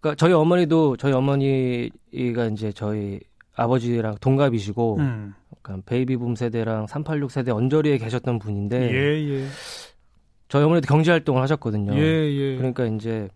그러니까 0.00 0.16
저희 0.16 0.32
어머니도 0.32 0.96
저희 0.96 1.12
어머니가 1.12 2.46
이제 2.52 2.72
저희 2.72 3.20
아버지랑 3.56 4.16
동갑이시고 4.22 4.96
음. 5.00 5.34
약간 5.54 5.82
베이비붐 5.84 6.34
세대랑 6.34 6.86
386 6.86 7.30
세대 7.30 7.50
언저리에 7.50 7.98
계셨던 7.98 8.38
분인데 8.38 8.90
예, 8.90 9.28
예. 9.28 9.46
저희 10.48 10.64
어머니도 10.64 10.86
경제 10.88 11.10
활동을 11.10 11.42
하셨거든요. 11.42 11.94
예, 11.94 12.00
예. 12.00 12.56
그러니까 12.56 12.86
이제 12.86 13.28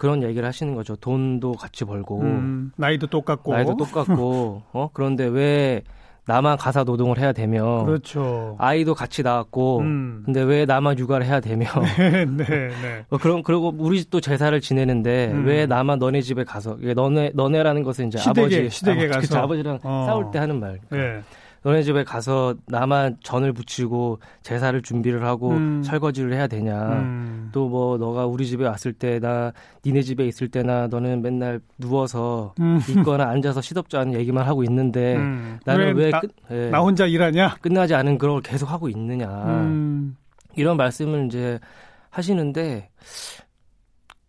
그런 0.00 0.22
얘기를 0.22 0.48
하시는 0.48 0.74
거죠. 0.74 0.96
돈도 0.96 1.52
같이 1.56 1.84
벌고 1.84 2.22
음, 2.22 2.72
나이도 2.76 3.08
똑같고 3.08 3.52
나이도 3.52 3.76
똑같고 3.76 4.62
어 4.72 4.88
그런데 4.94 5.26
왜 5.26 5.82
나만 6.24 6.56
가사 6.56 6.84
노동을 6.84 7.18
해야 7.18 7.32
되며 7.32 7.84
그렇죠. 7.84 8.56
아이도 8.58 8.94
같이 8.94 9.22
낳았고 9.22 9.80
음. 9.80 10.22
근데 10.24 10.40
왜 10.40 10.64
나만 10.64 10.98
육아를 10.98 11.26
해야 11.26 11.40
되며 11.40 11.66
네, 11.98 12.24
네, 12.24 12.44
네. 12.46 13.04
어, 13.10 13.18
그럼 13.18 13.42
그리고 13.42 13.74
우리 13.76 14.00
집도 14.00 14.22
제사를 14.22 14.58
지내는데 14.58 15.32
음. 15.32 15.44
왜 15.44 15.66
나만 15.66 15.98
너네 15.98 16.22
집에 16.22 16.44
가서 16.44 16.78
너네 16.80 17.32
너네라는 17.34 17.82
것은 17.82 18.08
이제 18.08 18.16
시댁에, 18.16 18.40
아버지 18.40 18.70
시댁에 18.70 19.04
아버지, 19.04 19.28
가서 19.28 19.42
아버지랑 19.42 19.80
어. 19.82 20.04
싸울 20.06 20.30
때 20.30 20.38
하는 20.38 20.60
말. 20.60 20.78
네. 20.88 21.20
너네 21.62 21.82
집에 21.82 22.04
가서 22.04 22.54
나만 22.66 23.18
전을 23.22 23.52
붙이고 23.52 24.18
제사를 24.42 24.80
준비를 24.80 25.24
하고 25.24 25.50
음. 25.50 25.82
설거지를 25.82 26.32
해야 26.32 26.46
되냐. 26.46 26.92
음. 26.92 27.50
또뭐 27.52 27.98
너가 27.98 28.26
우리 28.26 28.46
집에 28.46 28.64
왔을 28.64 28.92
때나 28.92 29.52
니네 29.84 30.02
집에 30.02 30.26
있을 30.26 30.48
때나 30.48 30.86
너는 30.86 31.20
맨날 31.20 31.60
누워서 31.78 32.54
음. 32.60 32.80
있거나 32.88 33.28
앉아서 33.28 33.60
시덥지 33.60 33.96
않은 33.98 34.14
얘기만 34.14 34.46
하고 34.46 34.64
있는데 34.64 35.16
음. 35.16 35.58
나는 35.64 35.96
왜, 35.96 36.04
왜 36.04 36.10
나, 36.10 36.20
끝, 36.20 36.30
예, 36.50 36.70
나, 36.70 36.80
혼자 36.80 37.06
일하냐? 37.06 37.56
끝나지 37.60 37.94
않은 37.94 38.16
그런 38.18 38.36
걸 38.36 38.42
계속 38.42 38.70
하고 38.70 38.88
있느냐. 38.88 39.28
음. 39.28 40.16
이런 40.56 40.76
말씀을 40.76 41.26
이제 41.26 41.60
하시는데 42.08 42.88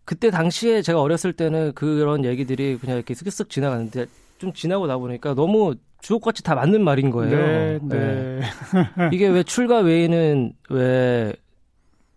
그때 0.03 0.29
당시에 0.29 0.81
제가 0.81 1.01
어렸을 1.01 1.31
때는 1.31 1.71
그런 1.73 2.25
얘기들이 2.25 2.77
그냥 2.77 2.97
이렇게 2.97 3.13
쓱쓱 3.13 3.49
지나가는데 3.49 4.07
좀 4.41 4.51
지나고 4.53 4.87
나 4.87 4.97
보니까 4.97 5.35
너무 5.35 5.75
주옥같이 6.01 6.43
다 6.43 6.55
맞는 6.55 6.83
말인 6.83 7.11
거예요. 7.11 7.37
네, 7.37 7.79
네. 7.83 7.97
네. 7.99 8.41
이게 9.13 9.27
왜 9.27 9.43
출가 9.43 9.79
외에는 9.81 10.53
왜 10.71 11.33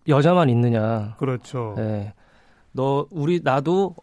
여자만 0.07 0.49
있느냐. 0.49 1.15
그렇죠. 1.19 1.75
네. 1.77 2.13
너 2.71 3.05
우리 3.11 3.41
나도 3.43 3.95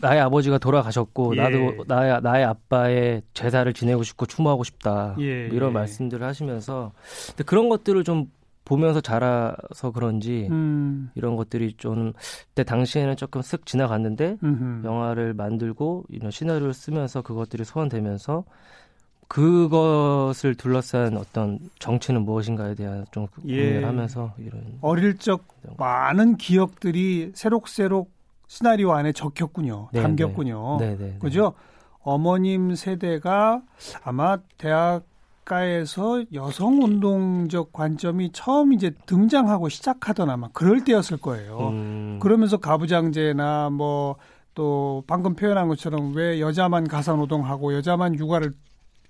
나의 0.00 0.20
아버지가 0.20 0.58
돌아가셨고 0.58 1.36
예. 1.36 1.40
나도 1.40 1.84
나의 1.86 2.20
나의 2.20 2.44
아빠의 2.44 3.22
제사를 3.32 3.72
지내고 3.72 4.02
싶고 4.02 4.26
추모하고 4.26 4.64
싶다. 4.64 5.14
예, 5.20 5.46
이런 5.46 5.70
예. 5.70 5.74
말씀들을 5.74 6.26
하시면서 6.26 6.90
근데 7.28 7.44
그런 7.44 7.68
것들을 7.68 8.02
좀 8.02 8.30
보면서 8.68 9.00
자라서 9.00 9.90
그런지 9.94 10.46
음. 10.50 11.10
이런 11.14 11.36
것들이 11.36 11.72
좀 11.78 12.12
그때 12.48 12.64
당시에는 12.64 13.16
조금 13.16 13.40
쓱 13.40 13.64
지나갔는데 13.64 14.36
음흠. 14.42 14.86
영화를 14.86 15.32
만들고 15.32 16.04
이런 16.10 16.30
시나리오를 16.30 16.74
쓰면서 16.74 17.22
그것들이 17.22 17.64
소환되면서 17.64 18.44
그것을 19.26 20.54
둘러싼 20.54 21.16
어떤 21.16 21.58
정치는 21.78 22.22
무엇인가에 22.22 22.74
대한 22.74 23.06
좀 23.10 23.26
고민을 23.26 23.82
예. 23.82 23.84
하면서 23.84 24.34
이런 24.38 24.78
어릴 24.80 25.18
적 25.18 25.46
많은 25.78 26.36
기억들이 26.36 27.32
새록새록 27.34 28.10
시나리오 28.46 28.92
안에 28.92 29.12
적혔군요. 29.12 29.88
네, 29.92 30.02
담겼군요. 30.02 30.78
네, 30.80 30.96
네, 30.96 31.04
네. 31.06 31.18
그죠? 31.20 31.54
어머님 32.02 32.74
세대가 32.74 33.62
아마 34.02 34.38
대학 34.56 35.04
가에서 35.48 36.24
여성 36.34 36.82
운동적 36.82 37.72
관점이 37.72 38.30
처음 38.32 38.72
이제 38.72 38.92
등장하고 39.06 39.68
시작하던 39.68 40.30
아마 40.30 40.48
그럴 40.52 40.84
때였을 40.84 41.16
거예요. 41.16 41.70
음. 41.70 42.18
그러면서 42.20 42.58
가부장제나 42.58 43.70
뭐 43.70 44.16
또 44.58 45.04
방금 45.06 45.36
표현한 45.36 45.68
것처럼 45.68 46.16
왜 46.16 46.40
여자만 46.40 46.88
가사 46.88 47.12
노동하고 47.12 47.74
여자만 47.74 48.16
육아를 48.16 48.54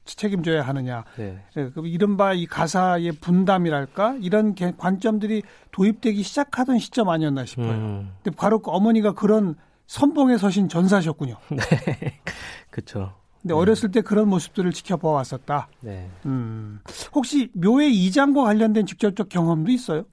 책임져야 0.04 0.61
하느냐. 0.61 1.04
네. 1.16 1.42
네, 1.57 1.71
이른바 1.85 2.35
이 2.35 2.45
가사의 2.45 3.12
분담이랄까 3.12 4.18
이런 4.21 4.54
관점들이 4.76 5.42
도입되기 5.73 6.23
시작하던 6.23 6.78
시점 6.78 7.09
아니었나 7.09 7.47
싶어요. 7.47 7.71
음. 7.71 8.12
근데 8.23 8.37
바로 8.37 8.59
그 8.59 8.71
어머니가 8.71 9.12
그런 9.12 9.54
선봉에 9.87 10.37
서신 10.37 10.68
전사셨군요. 10.68 11.37
네, 11.49 12.21
그렇죠. 12.68 13.14
근데 13.42 13.54
네. 13.54 13.61
어렸을 13.61 13.90
때 13.90 14.00
그런 14.00 14.28
모습들을 14.28 14.73
지켜봐 14.73 15.09
왔었다. 15.09 15.68
네. 15.80 16.11
음. 16.26 16.80
혹시 17.14 17.50
묘의 17.54 17.95
이장과 17.95 18.45
관련된 18.45 18.87
직접적 18.87 19.28
경험도 19.28 19.71
있어요? 19.71 20.04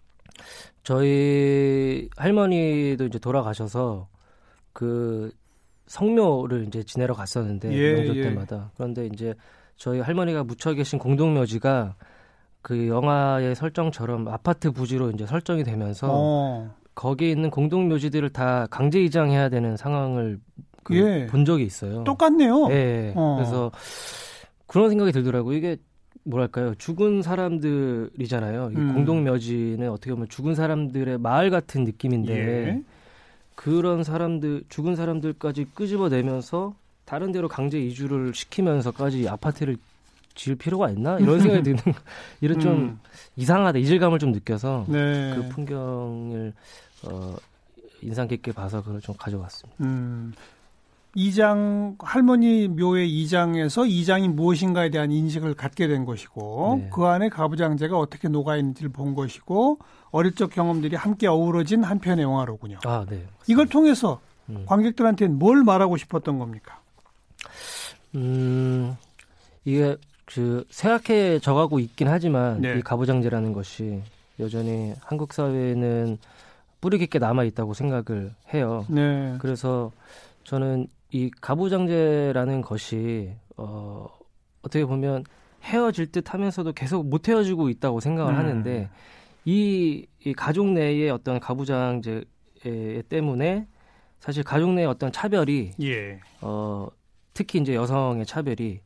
저희 0.84 2.10
할머니도 2.17 3.05
이제 3.05 3.17
돌아가셔서 3.17 4.08
그 4.74 5.32
성묘를 5.88 6.67
이제 6.67 6.84
지내러 6.84 7.13
갔었는데 7.13 7.72
예, 7.74 7.94
명절 7.94 8.17
예. 8.17 8.22
때마다 8.24 8.72
그런데 8.75 9.08
이제 9.08 9.34
저희 9.77 10.00
할머니가 10.00 10.44
묻혀 10.44 10.74
계신 10.74 11.00
공동묘지가 11.00 11.96
그 12.62 12.88
영화의 12.88 13.55
설정처럼 13.55 14.27
아파트 14.27 14.72
부지로 14.72 15.12
이제 15.12 15.25
설정이 15.25 15.63
되면서 15.63 16.08
어. 16.12 16.75
거기에 16.96 17.29
있는 17.29 17.50
공동묘지들을 17.51 18.29
다 18.29 18.67
강제 18.70 19.01
이장해야 19.01 19.50
되는 19.50 19.77
상황을 19.77 20.39
그 20.86 20.96
예. 20.96 21.25
본 21.25 21.46
적이 21.46 21.63
있어요. 21.65 22.04
똑같네요. 22.04 22.68
예. 22.70 23.12
어. 23.15 23.38
그래서 23.38 23.72
그런 24.68 24.89
생각이 24.89 25.12
들더라고. 25.12 25.51
이게 25.54 25.77
뭐랄까요 26.24 26.75
죽은 26.75 27.24
사람들이잖아요. 27.24 28.72
음. 28.75 28.94
공동묘지는 28.94 29.89
어떻게 29.89 30.12
보면 30.12 30.30
죽은 30.30 30.54
사람들의 30.54 31.18
마을 31.18 31.50
같은 31.50 31.84
느낌인데 31.86 32.34
예. 32.36 32.82
그런 33.56 34.04
사람들 34.04 34.65
죽은 34.70 34.96
사람들까지 34.96 35.70
끄집어내면서 35.74 36.75
다른 37.04 37.32
데로 37.32 37.48
강제 37.48 37.80
이주를 37.80 38.36
시키면서까지 38.36 39.27
아파트를 39.27 39.77
지을 40.36 40.56
필요가 40.56 40.92
있나 40.92 41.18
이런 41.18 41.39
생각이 41.39 41.63
드는 41.63 41.80
이런 42.42 42.60
좀 42.60 42.74
음. 42.74 43.00
이상하다 43.38 43.80
이질감을 43.80 44.20
좀 44.20 44.32
느껴서 44.32 44.86
네. 44.88 45.34
그 45.36 45.50
풍경을 45.50 46.54
어, 47.06 47.36
인상 48.01 48.27
깊게 48.27 48.51
봐서 48.51 48.84
그걸 48.84 49.01
좀 49.01 49.15
가져왔습니다. 49.18 49.84
음. 49.84 50.34
이장 51.17 51.95
할머니 52.00 52.67
묘의 52.67 53.10
이장에서 53.10 53.86
이장이 53.86 54.27
무엇인가에 54.27 54.89
대한 54.89 55.12
인식을 55.13 55.53
갖게 55.53 55.88
된 55.88 56.03
것이고 56.03 56.79
네. 56.81 56.89
그 56.93 57.05
안에 57.05 57.29
가부장제가 57.29 57.98
어떻게 57.98 58.27
녹아 58.27 58.57
있는지를 58.57 58.91
본 58.91 59.15
것이고 59.15 59.79
어릴 60.12 60.36
적 60.36 60.51
경험들이 60.51 60.98
함께 60.98 61.27
어우러진 61.27 61.84
한 61.84 62.00
편의 62.00 62.24
영화로군요. 62.24 62.79
아, 62.84 63.05
네. 63.10 63.25
이걸 63.48 63.67
통해서 63.67 64.19
음. 64.50 64.65
관객들한테는 64.65 65.39
뭘 65.39 65.63
말하고 65.63 65.95
싶었던 65.95 66.38
겁니까? 66.38 66.81
음, 68.15 68.98
이게 69.63 69.95
그 70.25 70.65
쇠약해 70.69 71.39
져가고 71.39 71.79
있긴 71.79 72.10
하지만 72.10 72.60
네. 72.60 72.77
이 72.77 72.81
가부장제라는 72.81 73.53
것이 73.53 74.01
여전히 74.41 74.93
한국 75.00 75.31
사회에는 75.31 76.17
뿌리 76.81 76.98
깊게 76.98 77.19
남아 77.19 77.45
있다고 77.45 77.74
생각을 77.74 78.34
해요. 78.53 78.86
네. 78.89 79.36
그래서 79.39 79.93
저는 80.43 80.88
이 81.15 81.31
가부장제라는 81.39 82.62
것이 82.62 83.31
어 83.55 84.05
어떻게 84.62 84.84
보면 84.84 85.24
헤어질 85.63 86.12
듯 86.12 86.34
하면서도 86.34 86.74
계속 86.74 87.07
못 87.07 87.29
헤어지고 87.29 87.69
있다고 87.69 88.01
생각을 88.01 88.34
음. 88.34 88.38
하는데 88.38 88.89
이, 89.45 90.05
이 90.25 90.34
가족 90.34 90.67
내의 90.67 91.10
어떤 91.10 91.39
가부장제 91.39 92.25
때문에 93.07 93.65
사실 94.19 94.43
가족 94.43 94.74
내의 94.74 94.88
어떤 94.88 95.13
차별이 95.13 95.72
예. 95.81 96.19
어 96.41 96.89
특히 97.34 97.60
이제 97.60 97.75
여성의 97.75 98.25
차별이 98.25 98.81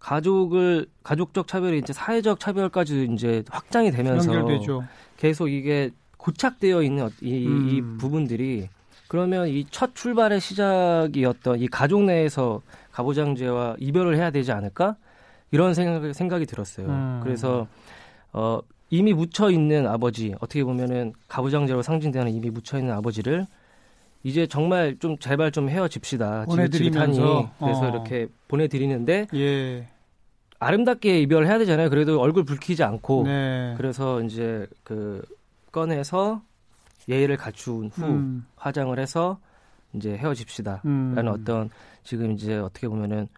가족을 0.00 0.88
가족적 1.04 1.46
차별이 1.46 1.78
이제 1.78 1.92
사회적 1.92 2.40
차별까지 2.40 3.10
이제 3.14 3.44
확장이 3.48 3.92
되면서 3.92 4.34
연결되죠. 4.34 4.82
계속 5.16 5.46
이게 5.46 5.90
고착되어 6.16 6.82
있는 6.82 7.08
이, 7.20 7.46
음. 7.46 7.68
이 7.68 7.80
부분들이 7.98 8.68
그러면 9.08 9.48
이 9.48 9.64
첫 9.70 9.94
출발의 9.94 10.40
시작이었던 10.40 11.60
이 11.60 11.68
가족 11.68 12.04
내에서 12.04 12.60
가부장제와 12.92 13.76
이별을 13.78 14.16
해야 14.16 14.30
되지 14.30 14.52
않을까? 14.52 14.96
이런 15.50 15.72
생각, 15.74 16.12
생각이 16.14 16.44
들었어요. 16.46 16.86
음. 16.88 17.20
그래서, 17.22 17.66
어, 18.32 18.60
이미 18.90 19.12
묻혀 19.14 19.50
있는 19.50 19.86
아버지, 19.86 20.34
어떻게 20.40 20.62
보면은 20.64 21.12
가부장제로 21.28 21.82
상징되는 21.82 22.32
이미 22.32 22.50
묻혀 22.50 22.78
있는 22.78 22.92
아버지를 22.94 23.46
이제 24.24 24.46
정말 24.46 24.96
좀 24.98 25.16
제발 25.18 25.52
좀 25.52 25.68
헤어집시다. 25.70 26.44
보내드리면서 26.46 27.50
그래서 27.58 27.80
어. 27.86 27.88
이렇게 27.88 28.26
보내드리는데 28.48 29.28
예. 29.34 29.86
아름답게 30.58 31.20
이별해야 31.20 31.58
되잖아요. 31.58 31.88
그래도 31.88 32.20
얼굴 32.20 32.44
붉히지 32.44 32.82
않고 32.82 33.22
네. 33.24 33.74
그래서 33.76 34.20
이제 34.22 34.66
그 34.82 35.22
꺼내서 35.70 36.42
예의를 37.08 37.36
갖춘 37.36 37.88
후 37.88 38.04
음. 38.04 38.46
화장을 38.56 38.96
해서 38.98 39.38
이제 39.94 40.16
헤어집시다라는 40.16 41.18
음. 41.18 41.28
어떤 41.28 41.70
지금 42.04 42.32
이제 42.32 42.56
어떻게 42.58 42.88
보면은 42.88 43.28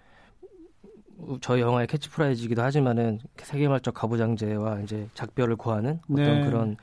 저희 1.40 1.60
영화의 1.60 1.86
캐치프레이즈이기도 1.86 2.62
하지만은 2.62 3.20
세기말적 3.36 3.94
가부장제와 3.94 4.80
이제 4.80 5.06
작별을 5.14 5.56
고하는 5.56 6.00
어떤 6.10 6.24
네. 6.24 6.44
그런 6.44 6.76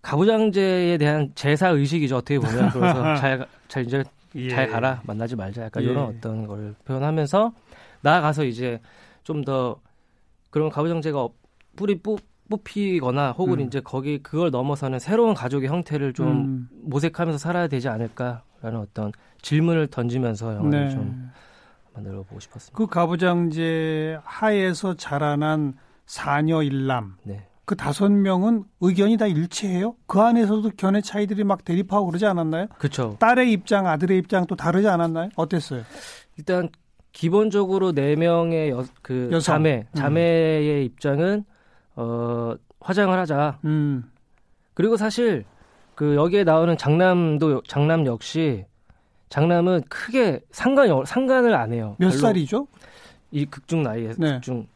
가부장제에 0.00 0.96
대한 0.98 1.32
제사 1.34 1.68
의식이죠 1.68 2.16
어떻게 2.16 2.38
보면 2.38 2.70
그래서 2.70 3.14
잘, 3.16 3.46
잘 3.68 3.84
이제 3.84 4.04
예. 4.36 4.48
잘 4.48 4.68
가라 4.68 5.02
만나지 5.04 5.36
말자 5.36 5.64
약간 5.64 5.82
예. 5.82 5.88
이런 5.88 6.06
어떤 6.06 6.46
걸 6.46 6.74
표현하면서 6.84 7.52
나아가서 8.00 8.44
이제 8.44 8.80
좀 9.24 9.44
더 9.44 9.80
그런 10.50 10.68
가부장제가 10.68 11.28
뿌리 11.74 11.98
뿌 11.98 12.16
뽑히거나 12.52 13.32
혹은 13.32 13.60
음. 13.60 13.66
이제 13.66 13.80
거기 13.80 14.22
그걸 14.22 14.50
넘어서는 14.50 14.98
새로운 14.98 15.32
가족의 15.34 15.68
형태를 15.70 16.12
좀 16.12 16.28
음. 16.28 16.68
모색하면서 16.82 17.38
살아야 17.38 17.66
되지 17.68 17.88
않을까라는 17.88 18.78
어떤 18.78 19.12
질문을 19.40 19.86
던지면서 19.86 20.54
영화를 20.56 20.88
네. 20.88 20.90
좀 20.90 21.30
만들어 21.94 22.22
보고 22.22 22.40
싶었습니다. 22.40 22.76
그 22.76 22.86
가부장제 22.86 24.18
하에서 24.22 24.94
자라난 24.94 25.74
사녀 26.06 26.62
일남 26.62 27.16
네. 27.24 27.46
그 27.64 27.76
다섯 27.76 28.10
명은 28.10 28.64
의견이 28.80 29.16
다 29.16 29.26
일치해요? 29.26 29.94
그 30.06 30.20
안에서도 30.20 30.68
견해 30.76 31.00
차이들이 31.00 31.44
막 31.44 31.64
대립하고 31.64 32.06
그러지 32.06 32.26
않았나요? 32.26 32.66
그렇죠. 32.76 33.16
딸의 33.18 33.50
입장, 33.52 33.86
아들의 33.86 34.18
입장 34.18 34.46
또 34.46 34.56
다르지 34.56 34.88
않았나요? 34.88 35.30
어땠어요? 35.36 35.82
일단 36.36 36.68
기본적으로 37.12 37.92
네 37.92 38.16
명의 38.16 38.70
여, 38.70 38.84
그 39.00 39.28
여성. 39.32 39.54
자매, 39.54 39.86
음. 39.90 39.94
자매의 39.94 40.80
음. 40.80 40.84
입장은 40.84 41.44
어, 41.96 42.54
화장을 42.80 43.16
하자. 43.16 43.58
음. 43.64 44.10
그리고 44.74 44.96
사실 44.96 45.44
그 45.94 46.14
여기에 46.16 46.44
나오는 46.44 46.76
장남도 46.76 47.62
장남 47.62 48.06
역시 48.06 48.64
장남은 49.28 49.82
크게 49.88 50.40
상관 50.50 51.04
상관을 51.04 51.54
안 51.54 51.72
해요. 51.72 51.96
몇 51.98 52.10
살이죠? 52.10 52.66
이 53.30 53.46
극중 53.46 53.82
나이에 53.82 54.12
네. 54.18 54.34
극중 54.34 54.66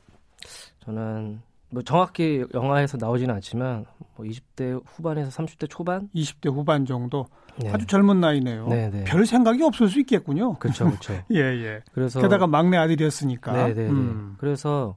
저는 0.84 1.40
뭐 1.70 1.82
정확히 1.82 2.44
영화에서 2.54 2.96
나오지는 2.98 3.34
않지만 3.34 3.84
뭐 4.16 4.26
20대 4.26 4.82
후반에서 4.86 5.30
30대 5.30 5.68
초반? 5.68 6.08
20대 6.14 6.52
후반 6.52 6.86
정도. 6.86 7.26
네. 7.58 7.70
아주 7.70 7.86
젊은 7.86 8.20
나이네요. 8.20 8.68
네네. 8.68 8.90
네. 8.90 9.04
별 9.04 9.26
생각이 9.26 9.62
없을 9.62 9.88
수 9.88 9.98
있겠군요. 10.00 10.54
그렇죠, 10.54 10.84
그렇죠. 10.84 11.14
예, 11.32 11.38
예. 11.38 11.82
그래서 11.92 12.20
게다가 12.20 12.46
막내 12.46 12.76
아들이었으니까. 12.76 13.52
네, 13.52 13.74
네, 13.74 13.82
네. 13.84 13.90
음. 13.90 14.36
그래서 14.38 14.96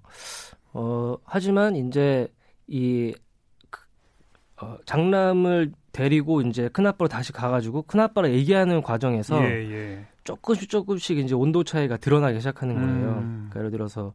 어, 0.73 1.15
하지만 1.23 1.75
이제 1.75 2.27
이 2.67 3.13
그, 3.69 3.81
어, 4.61 4.77
장남을 4.85 5.71
데리고 5.91 6.41
이제 6.41 6.69
큰아빠로 6.69 7.07
다시 7.07 7.33
가가지고 7.33 7.83
큰아빠랑 7.83 8.31
얘기하는 8.31 8.81
과정에서 8.81 9.43
예, 9.43 9.71
예. 9.71 10.05
조금씩 10.23 10.69
조금씩 10.69 11.17
이제 11.17 11.33
온도 11.33 11.63
차이가 11.63 11.97
드러나기 11.97 12.39
시작하는 12.39 12.75
거예요. 12.75 13.09
음. 13.19 13.47
그러니까 13.49 13.59
예를 13.59 13.71
들어서 13.71 14.13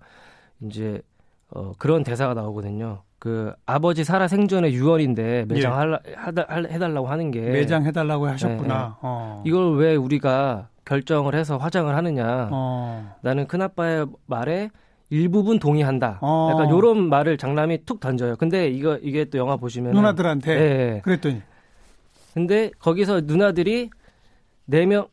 이제 0.60 1.02
어, 1.50 1.72
그런 1.78 2.04
대사가 2.04 2.34
나오거든요. 2.34 3.02
그 3.18 3.52
아버지 3.66 4.04
살아 4.04 4.28
생전에 4.28 4.72
유언인데 4.72 5.46
매장 5.48 5.72
예. 5.72 5.76
할라, 5.76 6.00
하다, 6.14 6.46
해달라고 6.50 7.08
하는 7.08 7.30
게 7.30 7.40
매장 7.40 7.84
해달라고 7.84 8.28
하셨구나. 8.28 8.58
네, 8.58 8.84
네. 8.84 8.94
어. 9.00 9.42
이걸 9.46 9.76
왜 9.76 9.96
우리가 9.96 10.68
결정을 10.84 11.34
해서 11.34 11.56
화장을 11.56 11.94
하느냐. 11.94 12.50
어. 12.52 13.16
나는 13.22 13.46
큰아빠의 13.46 14.06
말에 14.26 14.70
일부분 15.10 15.58
동의한다. 15.58 16.18
어. 16.22 16.48
약간 16.52 16.70
요런 16.70 17.08
말을 17.08 17.36
장남이 17.38 17.84
툭 17.84 18.00
던져요. 18.00 18.36
근데 18.36 18.68
이거 18.68 18.96
이게 19.02 19.24
또 19.26 19.38
영화 19.38 19.56
보시면 19.56 19.92
누나들한테 19.92 20.54
네. 20.54 21.00
그랬더니 21.04 21.42
근데 22.32 22.70
거기서 22.78 23.22
누나들이 23.24 23.90
네 24.66 24.86
명 24.86 25.06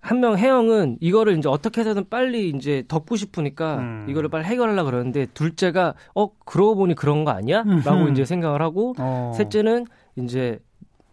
한명 0.00 0.36
혜영은 0.36 0.98
이거를 1.00 1.38
이제 1.38 1.48
어떻게 1.48 1.80
해서든 1.80 2.10
빨리 2.10 2.50
이제 2.50 2.84
덮고 2.88 3.16
싶으니까 3.16 3.78
음. 3.78 4.06
이거를 4.08 4.28
빨리 4.28 4.44
해결하려 4.44 4.84
그러는데 4.84 5.26
둘째가 5.32 5.94
어 6.14 6.28
그러고 6.44 6.74
보니 6.76 6.94
그런 6.94 7.24
거 7.24 7.30
아니야?라고 7.30 8.08
이제 8.08 8.26
생각을 8.26 8.60
하고 8.60 8.94
어. 8.98 9.32
셋째는 9.34 9.86
이제 10.16 10.58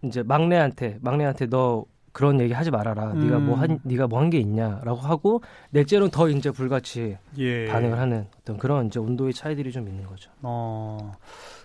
이제 0.03 0.23
막내한테 0.23 0.97
막내한테 1.01 1.45
너 1.47 1.85
그런 2.11 2.39
얘기 2.41 2.53
하지 2.53 2.71
말아라. 2.71 3.11
음. 3.13 3.19
네가 3.25 3.39
뭐 3.39 3.55
한 3.57 3.79
네가 3.83 4.07
뭐 4.07 4.19
한 4.19 4.29
게 4.29 4.37
있냐라고 4.39 4.97
하고 4.97 5.41
넷째는 5.71 6.09
더 6.09 6.27
이제 6.29 6.51
불같이 6.51 7.17
예. 7.37 7.65
반응을 7.67 7.97
하는 7.97 8.27
어떤 8.39 8.57
그런 8.57 8.87
이제 8.87 8.99
온도의 8.99 9.33
차이들이 9.33 9.71
좀 9.71 9.87
있는 9.87 10.05
거죠. 10.05 10.29
어. 10.41 11.13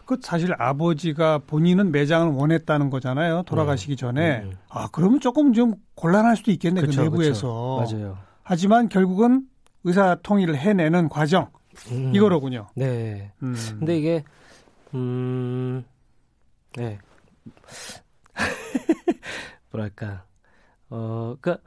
그 0.05 0.19
사실 0.23 0.55
아버지가 0.57 1.39
본인은 1.47 1.91
매장을 1.91 2.33
원했다는 2.33 2.91
거잖아요. 2.91 3.43
돌아가시기 3.43 3.97
네. 3.97 4.01
전에. 4.01 4.37
음. 4.45 4.53
아, 4.69 4.87
그러면 4.93 5.19
조금 5.19 5.53
좀 5.53 5.75
곤란할 5.97 6.37
수도 6.37 6.53
있겠네. 6.53 6.81
그 6.83 6.87
그쵸, 6.87 7.01
그 7.03 7.05
내부에서. 7.07 7.81
그쵸. 7.85 7.97
맞아요. 7.99 8.19
하지만 8.45 8.89
결국은 8.89 9.43
의사 9.83 10.17
통일을 10.23 10.57
해내는 10.57 11.09
과정 11.09 11.49
음. 11.91 12.13
이거로군요. 12.15 12.69
네. 12.77 13.33
음. 13.43 13.57
근데 13.81 13.99
이게 13.99 14.23
음. 14.95 15.85
네. 16.77 16.99
뭐랄까. 19.73 20.25
어, 20.91 21.37
그니까, 21.41 21.61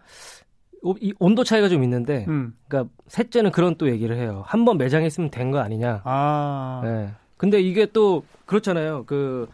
이 1.02 1.14
온도 1.20 1.44
차이가 1.44 1.68
좀 1.70 1.84
있는데, 1.84 2.26
음. 2.28 2.54
그니까, 2.68 2.90
셋째는 3.08 3.52
그런 3.52 3.76
또 3.76 3.90
얘기를 3.90 4.16
해요. 4.18 4.44
한 4.46 4.66
번 4.66 4.78
매장에 4.78 5.06
있으면 5.08 5.30
된 5.30 5.52
거 5.52 5.60
아니냐. 5.60 6.02
아. 6.06 6.82
네. 6.84 7.10
근데 7.38 7.60
이게 7.62 7.86
또, 7.88 8.24
그렇잖아요. 8.46 9.04
그, 9.06 9.48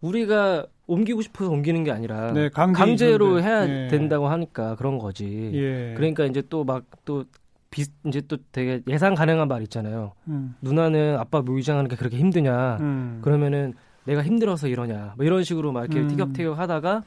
우리가 0.00 0.66
옮기고 0.86 1.22
싶어서 1.22 1.50
옮기는 1.50 1.84
게 1.84 1.90
아니라, 1.92 2.32
네, 2.32 2.48
강제 2.48 3.16
로 3.16 3.40
해야 3.40 3.66
네. 3.66 3.88
된다고 3.88 4.28
하니까 4.28 4.74
그런 4.76 4.98
거지. 4.98 5.50
예. 5.54 5.94
그러니까 5.96 6.24
이제 6.24 6.42
또 6.48 6.64
막, 6.64 6.84
또, 7.04 7.24
비, 7.70 7.84
이제 8.06 8.20
또 8.28 8.36
되게 8.50 8.82
예상 8.88 9.14
가능한 9.14 9.48
말 9.48 9.62
있잖아요. 9.62 10.12
음. 10.28 10.54
누나는 10.60 11.16
아빠 11.18 11.40
묘이장하는 11.40 11.88
게 11.88 11.96
그렇게 11.96 12.18
힘드냐. 12.18 12.76
음. 12.80 13.20
그러면은 13.22 13.72
내가 14.04 14.22
힘들어서 14.22 14.68
이러냐. 14.68 15.14
뭐 15.16 15.24
이런 15.24 15.42
식으로 15.42 15.72
막 15.72 15.80
이렇게 15.84 16.00
음. 16.00 16.08
티격태격 16.08 16.58
하다가 16.58 17.02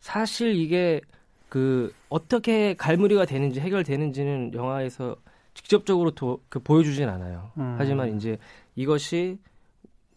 사실 0.00 0.56
이게 0.56 1.00
그 1.48 1.92
어떻게 2.08 2.74
갈무리가 2.74 3.24
되는지 3.24 3.60
해결되는지는 3.60 4.52
영화에서 4.54 5.16
직접적으로 5.54 6.10
도, 6.10 6.40
그 6.48 6.58
보여주진 6.58 7.08
않아요. 7.08 7.50
음. 7.56 7.76
하지만 7.78 8.16
이제 8.16 8.38
이것이 8.74 9.38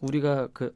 우리가 0.00 0.48
그 0.52 0.74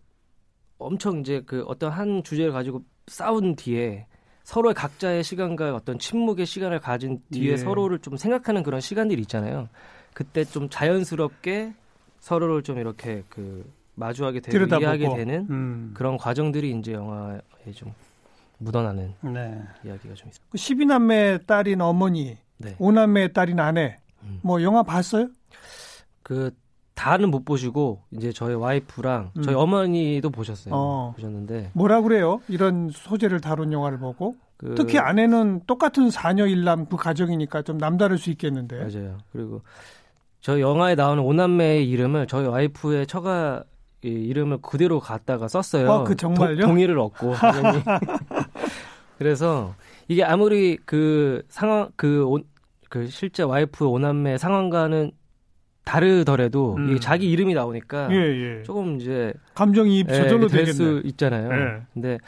엄청 0.78 1.20
이제 1.20 1.42
그 1.44 1.64
어떤 1.66 1.90
한 1.92 2.22
주제를 2.22 2.52
가지고 2.52 2.82
싸운 3.06 3.56
뒤에 3.56 4.06
서로의 4.42 4.74
각자의 4.74 5.24
시간과 5.24 5.74
어떤 5.74 5.98
침묵의 5.98 6.46
시간을 6.46 6.78
가진 6.80 7.20
뒤에 7.30 7.52
예. 7.52 7.56
서로를 7.56 7.98
좀 7.98 8.16
생각하는 8.16 8.62
그런 8.62 8.80
시간들이 8.80 9.20
있잖아요. 9.22 9.68
그때 10.12 10.44
좀 10.44 10.68
자연스럽게 10.68 11.74
서로를 12.20 12.62
좀 12.62 12.78
이렇게 12.78 13.22
그 13.28 13.70
마주하게 13.94 14.40
되고 14.40 14.76
이해하게 14.76 15.14
되는 15.16 15.46
음. 15.50 15.90
그런 15.94 16.16
과정들이 16.16 16.70
이제 16.78 16.92
영화에 16.92 17.40
좀 17.74 17.92
묻어나는 18.58 19.14
네. 19.22 19.62
이야기가 19.84 20.14
좀 20.14 20.28
있어요. 20.28 20.44
그 20.50 20.56
12남매 20.56 21.46
딸인 21.46 21.80
어머니, 21.80 22.38
네. 22.56 22.76
5남매 22.76 23.32
딸인 23.32 23.60
아내, 23.60 23.98
음. 24.22 24.40
뭐 24.42 24.62
영화 24.62 24.82
봤어요? 24.82 25.28
그 26.22 26.50
다는 26.94 27.30
못 27.30 27.44
보시고 27.44 28.02
이제 28.12 28.32
저희 28.32 28.54
와이프랑 28.54 29.32
음. 29.36 29.42
저희 29.42 29.54
어머니도 29.54 30.30
보셨어요. 30.30 30.74
어. 30.74 31.12
보셨는데 31.16 31.70
뭐라 31.74 32.00
그래요? 32.02 32.40
이런 32.48 32.90
소재를 32.90 33.40
다룬 33.40 33.72
영화를 33.72 33.98
보고 33.98 34.36
그... 34.56 34.74
특히 34.76 34.98
아내는 34.98 35.62
똑같은 35.66 36.10
사녀 36.10 36.46
일남 36.46 36.86
그 36.86 36.96
가정이니까 36.96 37.62
좀 37.62 37.78
남다를 37.78 38.18
수 38.18 38.30
있겠는데. 38.30 38.78
맞아요. 38.78 39.18
그리고 39.32 39.62
저 40.40 40.60
영화에 40.60 40.94
나오는 40.94 41.22
오남매의 41.22 41.88
이름을 41.88 42.26
저희 42.26 42.46
와이프의 42.46 43.06
처가 43.06 43.64
이름을 44.08 44.58
그대로 44.62 45.00
갖다가 45.00 45.48
썼어요. 45.48 45.90
어, 45.90 46.04
그 46.04 46.16
정말요? 46.16 46.56
도, 46.56 46.66
동의를 46.66 46.98
얻고. 46.98 47.34
그래서 49.18 49.74
이게 50.08 50.24
아무리 50.24 50.76
그 50.84 51.42
상황 51.48 51.90
그, 51.96 52.24
오, 52.24 52.40
그 52.88 53.06
실제 53.08 53.42
와이프 53.42 53.86
오남매 53.86 54.38
상황과는 54.38 55.12
다르더라도 55.84 56.76
음. 56.76 56.90
이게 56.90 57.00
자기 57.00 57.30
이름이 57.30 57.54
나오니까 57.54 58.08
예, 58.10 58.16
예. 58.16 58.62
조금 58.62 59.00
이제 59.00 59.34
감정이입 59.54 60.08
예, 60.10 60.14
저절로 60.14 60.48
될수 60.48 61.02
있잖아요. 61.04 61.50
예. 61.52 61.82
근데 61.92 62.18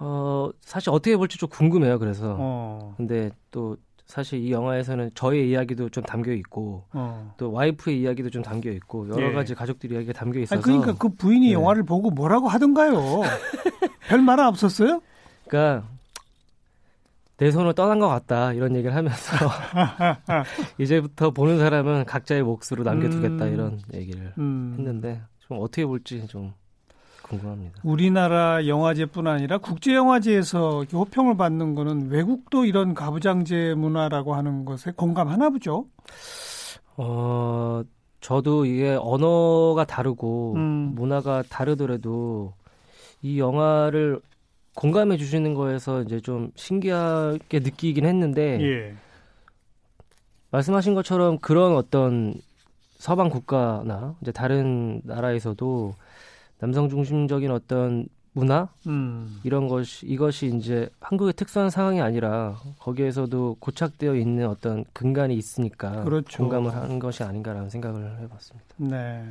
어 0.00 0.50
사실 0.60 0.90
어떻게 0.90 1.16
볼지 1.16 1.38
좀 1.38 1.48
궁금해요. 1.48 2.00
그래서 2.00 2.36
어. 2.38 2.94
근데 2.96 3.30
또 3.52 3.76
사실 4.06 4.40
이 4.40 4.52
영화에서는 4.52 5.10
저의 5.14 5.50
이야기도 5.50 5.88
좀 5.88 6.04
담겨 6.04 6.32
있고 6.32 6.84
어. 6.92 7.34
또 7.36 7.52
와이프의 7.52 8.00
이야기도 8.00 8.30
좀 8.30 8.42
담겨 8.42 8.70
있고 8.70 9.08
여러 9.08 9.28
예. 9.28 9.32
가지 9.32 9.54
가족들 9.54 9.90
이야기가 9.92 10.12
담겨 10.12 10.40
있어서 10.40 10.56
아니, 10.56 10.62
그러니까 10.62 10.94
그 10.98 11.08
부인이 11.08 11.46
네. 11.46 11.52
영화를 11.52 11.82
보고 11.84 12.10
뭐라고 12.10 12.48
하던가요? 12.48 13.22
별말 14.08 14.40
없었어요? 14.40 15.00
그러니까 15.48 15.88
내 17.36 17.50
손을 17.50 17.72
떠난 17.74 17.98
것 17.98 18.08
같다 18.08 18.52
이런 18.52 18.76
얘기를 18.76 18.94
하면서 18.94 19.36
이제부터 20.78 21.30
보는 21.30 21.58
사람은 21.58 22.04
각자의 22.04 22.42
몫으로 22.42 22.84
남겨두겠다 22.84 23.46
음. 23.46 23.52
이런 23.52 23.80
얘기를 23.92 24.32
음. 24.38 24.76
했는데 24.78 25.22
좀 25.40 25.58
어떻게 25.60 25.84
볼지 25.84 26.26
좀 26.28 26.52
궁금합니다. 27.24 27.80
우리나라 27.82 28.66
영화제뿐 28.66 29.26
아니라 29.26 29.58
국제 29.58 29.94
영화제에서 29.94 30.84
호평을 30.92 31.36
받는 31.36 31.74
거는 31.74 32.10
외국도 32.10 32.64
이런 32.64 32.94
가부장제 32.94 33.74
문화라고 33.76 34.34
하는 34.34 34.64
것에 34.64 34.92
공감하나 34.94 35.50
보죠. 35.50 35.86
어 36.96 37.82
저도 38.20 38.66
이게 38.66 38.96
언어가 39.00 39.84
다르고 39.84 40.54
음. 40.56 40.92
문화가 40.94 41.42
다르더라도 41.42 42.54
이 43.22 43.38
영화를 43.38 44.20
공감해 44.76 45.16
주시는 45.16 45.54
거에서 45.54 46.02
이제 46.02 46.20
좀 46.20 46.50
신기하게 46.56 47.60
느끼긴 47.60 48.06
했는데 48.06 48.60
예. 48.60 48.94
말씀하신 50.50 50.94
것처럼 50.94 51.38
그런 51.38 51.74
어떤 51.74 52.34
서방 52.98 53.28
국가나 53.28 54.14
이제 54.20 54.30
다른 54.30 55.00
나라에서도 55.04 55.94
남성 56.64 56.88
중심적인 56.88 57.50
어떤 57.50 58.06
문화 58.32 58.70
음. 58.86 59.38
이런 59.44 59.68
것이 59.68 60.06
이것이 60.06 60.46
이제 60.56 60.88
한국의 60.98 61.34
특수한 61.34 61.68
상황이 61.68 62.00
아니라 62.00 62.58
거기에서도 62.78 63.58
고착되어 63.60 64.16
있는 64.16 64.48
어떤 64.48 64.82
근간이 64.94 65.34
있으니까 65.34 66.04
그렇죠. 66.04 66.38
공감을 66.38 66.74
하는 66.74 66.98
것이 66.98 67.22
아닌가라는 67.22 67.68
생각을 67.68 68.18
해봤습니다. 68.20 68.74
네. 68.78 69.24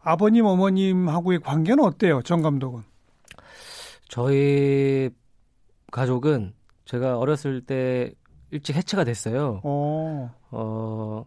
아버님 0.00 0.46
어머님하고의 0.46 1.40
관계는 1.40 1.84
어때요, 1.84 2.22
정 2.22 2.40
감독은? 2.40 2.82
저희 4.08 5.10
가족은 5.92 6.54
제가 6.86 7.18
어렸을 7.18 7.60
때 7.60 8.14
일찍 8.50 8.74
해체가 8.74 9.04
됐어요. 9.04 9.60
어, 9.64 10.34
어 10.50 11.26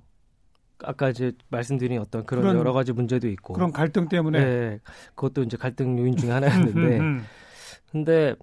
아까 0.84 1.10
이제 1.10 1.32
말씀드린 1.50 2.00
어떤 2.00 2.26
그런, 2.26 2.44
그런, 2.44 2.58
여러 2.58 2.74
가지 2.74 2.94
문제도 2.94 3.28
있고 3.28 3.54
그런 3.54 3.72
갈등 3.72 4.08
때문에 4.08 4.40
네, 4.44 4.80
그것도 5.16 5.44
이제 5.44 5.58
갈등 5.58 5.98
요인 6.00 6.16
중에 6.16 6.32
하나였는데 6.32 6.80
음, 6.80 6.86
음, 6.86 7.02
음. 7.02 7.26
근데 7.92 8.36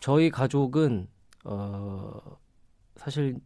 저희 0.00 0.30
가족은 0.30 1.06
어 1.44 2.20
사실 2.96 3.36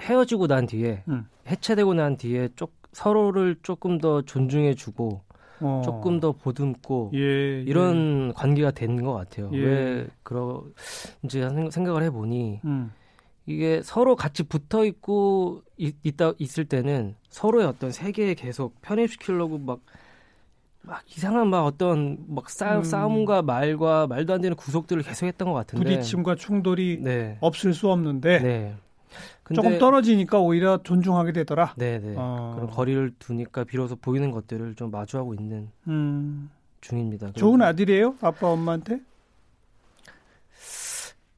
헤어지고 0.00 0.46
난 0.46 0.66
뒤에 0.66 1.02
음. 1.08 1.26
해체되고 1.48 1.94
난 1.94 2.16
뒤에 2.16 2.48
쪽 2.56 2.76
서로를 2.92 3.56
조금 3.62 3.98
더 3.98 4.22
존중해주고 4.22 5.22
어. 5.60 5.82
조금 5.84 6.20
더 6.20 6.32
보듬고 6.32 7.10
예, 7.14 7.18
예. 7.18 7.62
이런 7.62 8.28
예. 8.28 8.32
관계가 8.34 8.70
된 8.70 9.02
것 9.02 9.12
같아요. 9.12 9.50
예. 9.52 9.58
왜 9.58 10.06
그러 10.22 10.64
이제 11.22 11.48
생각을 11.70 12.02
해보니 12.04 12.60
음. 12.64 12.92
이게 13.48 13.80
서로 13.82 14.14
같이 14.14 14.42
붙어 14.42 14.84
있고 14.84 15.62
있, 15.78 15.96
있다 16.04 16.32
있을 16.38 16.66
때는 16.66 17.14
서로의 17.30 17.66
어떤 17.66 17.90
세계에 17.90 18.34
계속 18.34 18.80
편입시키려고 18.82 19.58
막. 19.58 19.80
막 20.80 21.02
이상한 21.14 21.48
막 21.48 21.66
어떤 21.66 22.18
막 22.28 22.48
싸, 22.48 22.78
음. 22.78 22.82
싸움과 22.82 23.42
말과 23.42 24.06
말도 24.06 24.32
안 24.32 24.40
되는 24.40 24.56
구속들을 24.56 25.02
계속했던 25.02 25.48
것 25.48 25.52
같은데 25.52 25.84
부딪힘과 25.84 26.36
충돌이 26.36 27.00
네. 27.02 27.36
없을 27.40 27.74
수 27.74 27.90
없는데 27.90 28.38
네. 28.38 28.76
조금 29.54 29.78
떨어지니까 29.78 30.38
오히려 30.38 30.80
존중하게 30.82 31.32
되더라. 31.32 31.74
네네. 31.76 32.14
어. 32.16 32.52
그런 32.54 32.70
거리를 32.70 33.12
두니까 33.18 33.64
비로소 33.64 33.96
보이는 33.96 34.30
것들을 34.30 34.76
좀 34.76 34.90
마주하고 34.90 35.34
있는 35.34 35.68
음. 35.88 36.48
중입니다. 36.80 37.32
좋은 37.32 37.60
아들이에요? 37.60 38.14
아빠 38.22 38.46
엄마한테? 38.46 39.00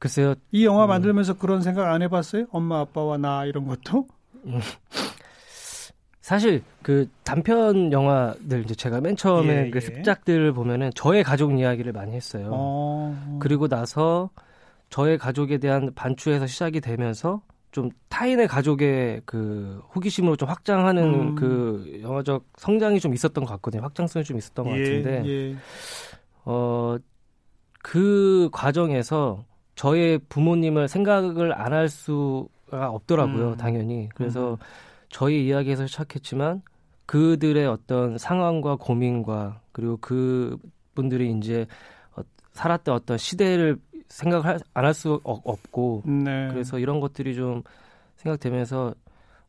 글쎄요. 0.01 0.33
이 0.51 0.65
영화 0.65 0.85
음. 0.85 0.89
만들면서 0.89 1.33
음. 1.33 1.37
그런 1.37 1.61
생각 1.61 1.93
안 1.93 2.01
해봤어요? 2.01 2.47
엄마 2.49 2.79
아빠와 2.79 3.17
나 3.17 3.45
이런 3.45 3.67
것도? 3.67 4.07
음. 4.45 4.59
사실 6.21 6.63
그 6.81 7.07
단편 7.23 7.91
영화들 7.91 8.63
이제 8.63 8.73
제가 8.73 8.99
맨 8.99 9.15
처음에 9.15 9.67
예, 9.67 9.69
그 9.69 9.77
예. 9.77 9.79
습작들을 9.81 10.53
보면은 10.53 10.89
저의 10.95 11.23
가족 11.23 11.57
이야기를 11.57 11.93
많이 11.93 12.13
했어요. 12.13 12.49
어. 12.51 13.37
그리고 13.39 13.67
나서 13.67 14.31
저의 14.89 15.19
가족에 15.19 15.59
대한 15.59 15.91
반추에서 15.93 16.47
시작이 16.47 16.81
되면서 16.81 17.43
좀 17.71 17.91
타인의 18.09 18.47
가족의 18.47 19.21
그 19.25 19.83
호기심으로 19.93 20.35
좀 20.35 20.49
확장하는 20.49 21.03
음. 21.13 21.35
그 21.35 21.99
영화적 22.01 22.45
성장이 22.57 22.99
좀 22.99 23.13
있었던 23.13 23.45
것 23.45 23.51
같거든요. 23.53 23.83
확장성이 23.83 24.25
좀 24.25 24.37
있었던 24.37 24.65
것 24.65 24.75
예, 24.77 24.79
같은데, 24.79 25.23
예. 25.27 25.55
어, 26.43 26.97
그 27.83 28.49
과정에서 28.51 29.45
저의 29.81 30.19
부모님을 30.29 30.87
생각을 30.87 31.59
안 31.59 31.73
할 31.73 31.89
수가 31.89 32.89
없더라고요, 32.91 33.51
음. 33.53 33.57
당연히. 33.57 34.09
그래서 34.13 34.51
음. 34.51 34.57
저희 35.09 35.47
이야기에서 35.47 35.87
시작했지만 35.87 36.61
그들의 37.07 37.65
어떤 37.65 38.15
상황과 38.19 38.75
고민과 38.75 39.61
그리고 39.71 39.97
그 39.99 40.55
분들이 40.93 41.31
이제 41.35 41.65
어, 42.15 42.21
살았던 42.53 42.93
어떤 42.93 43.17
시대를 43.17 43.77
생각을 44.07 44.59
안 44.75 44.85
할 44.85 44.93
수 44.93 45.19
없고 45.23 46.03
네. 46.05 46.49
그래서 46.51 46.77
이런 46.77 46.99
것들이 46.99 47.33
좀 47.33 47.63
생각되면서 48.17 48.93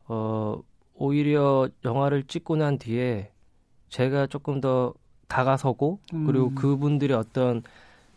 어, 0.07 0.59
오히려 0.95 1.69
영화를 1.85 2.23
찍고 2.23 2.55
난 2.55 2.79
뒤에 2.79 3.29
제가 3.89 4.25
조금 4.25 4.59
더 4.61 4.95
다가서고 5.27 5.99
음. 6.15 6.25
그리고 6.25 6.55
그분들의 6.55 7.15
어떤 7.15 7.61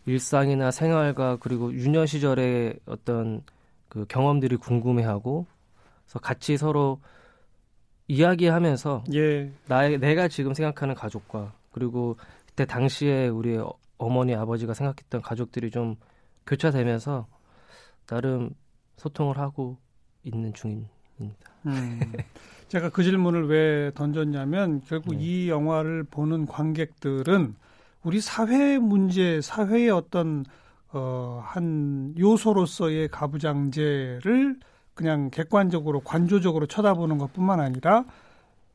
일상이나 0.07 0.71
생활과 0.71 1.37
그리고 1.37 1.73
유년 1.73 2.05
시절의 2.05 2.79
어떤 2.85 3.43
그 3.89 4.05
경험들이 4.07 4.55
궁금해하고 4.55 5.45
그래서 6.05 6.19
같이 6.19 6.55
서로 6.57 7.01
이야기하면서 8.07 9.03
예. 9.13 9.51
나의 9.67 9.99
내가 9.99 10.29
지금 10.29 10.53
생각하는 10.53 10.95
가족과 10.95 11.53
그리고 11.73 12.15
그때 12.45 12.65
당시에 12.65 13.27
우리 13.27 13.59
어머니 13.97 14.33
아버지가 14.33 14.73
생각했던 14.73 15.21
가족들이 15.21 15.71
좀 15.71 15.97
교차되면서 16.45 17.27
나름 18.05 18.51
소통을 18.95 19.37
하고 19.37 19.77
있는 20.23 20.53
중입니다. 20.53 20.89
음, 21.65 21.99
제가 22.69 22.91
그 22.91 23.03
질문을 23.03 23.47
왜 23.47 23.91
던졌냐면 23.93 24.81
결국 24.85 25.15
네. 25.15 25.19
이 25.21 25.49
영화를 25.49 26.05
보는 26.05 26.45
관객들은 26.45 27.55
우리 28.07 28.21
사회 28.21 28.77
문제, 28.77 29.41
사회의 29.41 29.89
어떤 29.89 30.45
어, 30.93 31.43
한 31.43 32.15
요소로서의 32.17 33.09
가부장제를 33.09 34.55
그냥 34.93 35.29
객관적으로 35.29 35.99
관조적으로 35.99 36.67
쳐다보는 36.67 37.17
것뿐만 37.17 37.59
아니라 37.59 38.05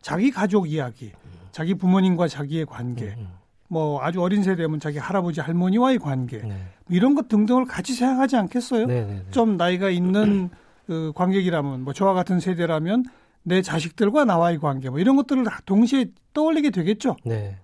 자기 0.02 0.30
가족 0.30 0.70
이야기, 0.70 1.12
자기 1.50 1.72
부모님과 1.72 2.28
자기의 2.28 2.66
관계, 2.66 3.06
음, 3.06 3.20
음. 3.20 3.28
뭐 3.68 4.02
아주 4.02 4.20
어린 4.20 4.42
세대면 4.42 4.80
자기 4.80 4.98
할아버지 4.98 5.40
할머니와의 5.40 5.98
관계 5.98 6.42
네. 6.42 6.48
뭐 6.48 6.94
이런 6.94 7.14
것 7.14 7.28
등등을 7.28 7.64
같이 7.64 7.94
생각하지 7.94 8.36
않겠어요? 8.36 8.84
네, 8.84 9.06
네, 9.06 9.14
네. 9.14 9.24
좀 9.30 9.56
나이가 9.56 9.88
있는 9.88 10.50
그 10.86 11.10
관객이라면 11.14 11.84
뭐 11.84 11.94
저와 11.94 12.12
같은 12.12 12.38
세대라면 12.38 13.04
내 13.44 13.62
자식들과 13.62 14.26
나와의 14.26 14.58
관계 14.58 14.90
뭐 14.90 14.98
이런 14.98 15.16
것들을 15.16 15.42
동시에 15.64 16.08
떠올리게 16.34 16.68
되겠죠. 16.68 17.16
네. 17.24 17.56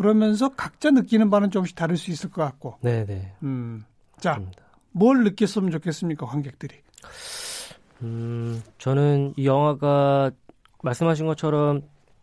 그러면서 0.00 0.48
각자 0.48 0.90
느끼는 0.90 1.28
바는 1.28 1.50
조금씩 1.50 1.76
다를 1.76 1.98
수 1.98 2.10
있을 2.10 2.30
것 2.30 2.42
같고. 2.42 2.78
네, 2.80 3.04
네. 3.04 3.34
음. 3.42 3.84
자, 4.18 4.30
맞습니다. 4.30 4.62
뭘 4.92 5.24
느꼈으면 5.24 5.70
좋겠습니까, 5.70 6.24
관객들이? 6.24 6.76
음, 8.00 8.62
저는 8.78 9.34
이 9.36 9.44
영화가 9.44 10.30
말씀하신 10.82 11.26
것처럼 11.26 11.82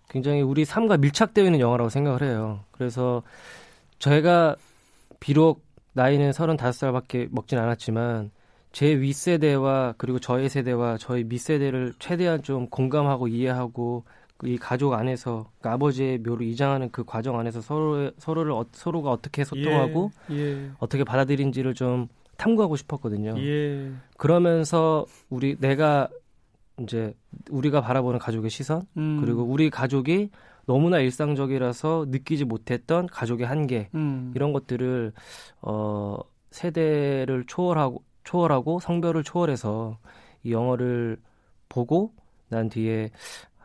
굉장히 0.09 0.41
우리 0.41 0.65
삶과 0.65 0.97
밀착되어 0.97 1.45
있는 1.45 1.59
영화라고 1.59 1.91
생각을 1.91 2.23
해요. 2.23 2.61
그래서 2.71 3.21
저희가 3.99 4.55
비록 5.19 5.63
나이는 5.93 6.31
35살밖에 6.31 7.27
먹진 7.29 7.59
않았지만 7.59 8.31
제 8.71 8.87
윗세대와 8.87 9.93
그리고 9.99 10.17
저희 10.17 10.49
세대와 10.49 10.97
저희 10.97 11.23
밑세대를 11.25 11.93
최대한 11.99 12.41
좀 12.41 12.69
공감하고 12.69 13.27
이해하고 13.27 14.03
이 14.43 14.57
가족 14.57 14.93
안에서 14.93 15.49
그 15.61 15.69
아버지의 15.69 16.19
묘를 16.19 16.45
이장하는 16.45 16.91
그 16.91 17.03
과정 17.03 17.39
안에서 17.39 17.61
서로 17.61 18.11
서로를 18.17 18.51
어, 18.51 18.65
서로가 18.71 19.11
어떻게 19.11 19.43
소통하고 19.43 20.11
예, 20.31 20.35
예. 20.35 20.71
어떻게 20.79 21.03
받아들인지를 21.03 21.73
좀 21.73 22.07
탐구하고 22.37 22.75
싶었거든요. 22.75 23.35
예. 23.39 23.91
그러면서 24.17 25.05
우리 25.29 25.57
내가 25.59 26.07
이제 26.79 27.13
우리가 27.49 27.81
바라보는 27.81 28.19
가족의 28.19 28.51
시선 28.51 28.83
음. 28.97 29.19
그리고 29.19 29.41
우리 29.43 29.71
가족이 29.71 30.29
너무나 30.67 30.99
일상적이라서 30.99 32.05
느끼지 32.09 32.45
못했던 32.45 33.07
가족의 33.07 33.47
한계 33.47 33.89
음. 33.95 34.31
이런 34.35 34.53
것들을 34.53 35.13
어 35.61 36.19
세대를 36.51 37.45
초월하고 37.47 38.03
초월하고 38.23 38.79
성별을 38.81 39.23
초월해서 39.23 39.97
이 40.43 40.51
영화를 40.51 41.17
보고 41.69 42.11
난 42.49 42.69
뒤에 42.69 43.11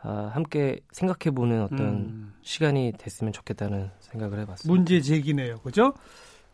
아, 0.03 0.29
함께 0.33 0.79
생각해보는 0.91 1.63
어떤 1.63 1.79
음. 1.79 2.33
시간이 2.41 2.93
됐으면 2.97 3.31
좋겠다는 3.31 3.89
생각을 3.99 4.39
해봤습니다. 4.39 4.73
문제 4.73 4.99
제기네요, 4.99 5.59
그죠? 5.59 5.93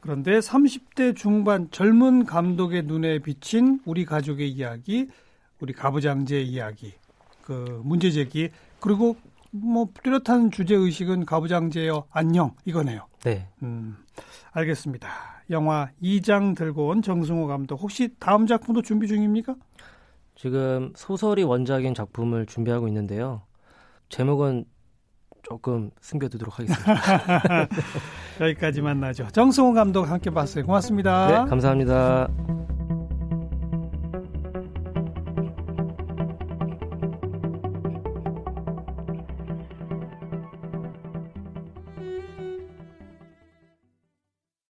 그런데 0.02 0.40
30대 0.40 1.16
중반 1.16 1.70
젊은 1.72 2.26
감독의 2.26 2.84
눈에 2.84 3.20
비친 3.20 3.82
우리 3.86 4.06
가족의 4.06 4.50
이야기, 4.50 5.08
우리 5.60 5.74
가부장제의 5.74 6.48
이야기, 6.48 6.94
그 7.42 7.82
문제 7.84 8.12
제기, 8.12 8.50
그리고 8.80 9.18
뭐 9.52 9.90
뚜렷한 10.04 10.52
주제 10.52 10.76
의식은 10.76 11.26
가부장제여 11.26 12.06
안녕 12.12 12.56
이거네요. 12.66 13.08
네. 13.24 13.48
음, 13.64 13.98
알겠습니다. 14.52 15.10
영화 15.50 15.90
2장 16.02 16.56
들고 16.56 16.90
온 16.90 17.02
정승호 17.02 17.48
감독 17.48 17.82
혹시 17.82 18.10
다음 18.20 18.46
작품도 18.46 18.84
준비 18.84 19.08
중입니까? 19.08 19.56
지금 20.40 20.94
소설이 20.96 21.44
원작인 21.44 21.94
작품을 21.94 22.46
준비하고 22.46 22.88
있는데요. 22.88 23.42
제목은 24.08 24.64
조금 25.44 25.92
숨겨두도록 26.00 26.58
하겠습니다. 26.58 27.68
여기까지 28.40 28.82
만나죠. 28.82 29.28
정승호 29.34 29.74
감독 29.74 30.10
함께 30.10 30.30
봤어요. 30.30 30.66
고맙습니다. 30.66 31.44
네, 31.44 31.50
감사합니다. 31.50 32.30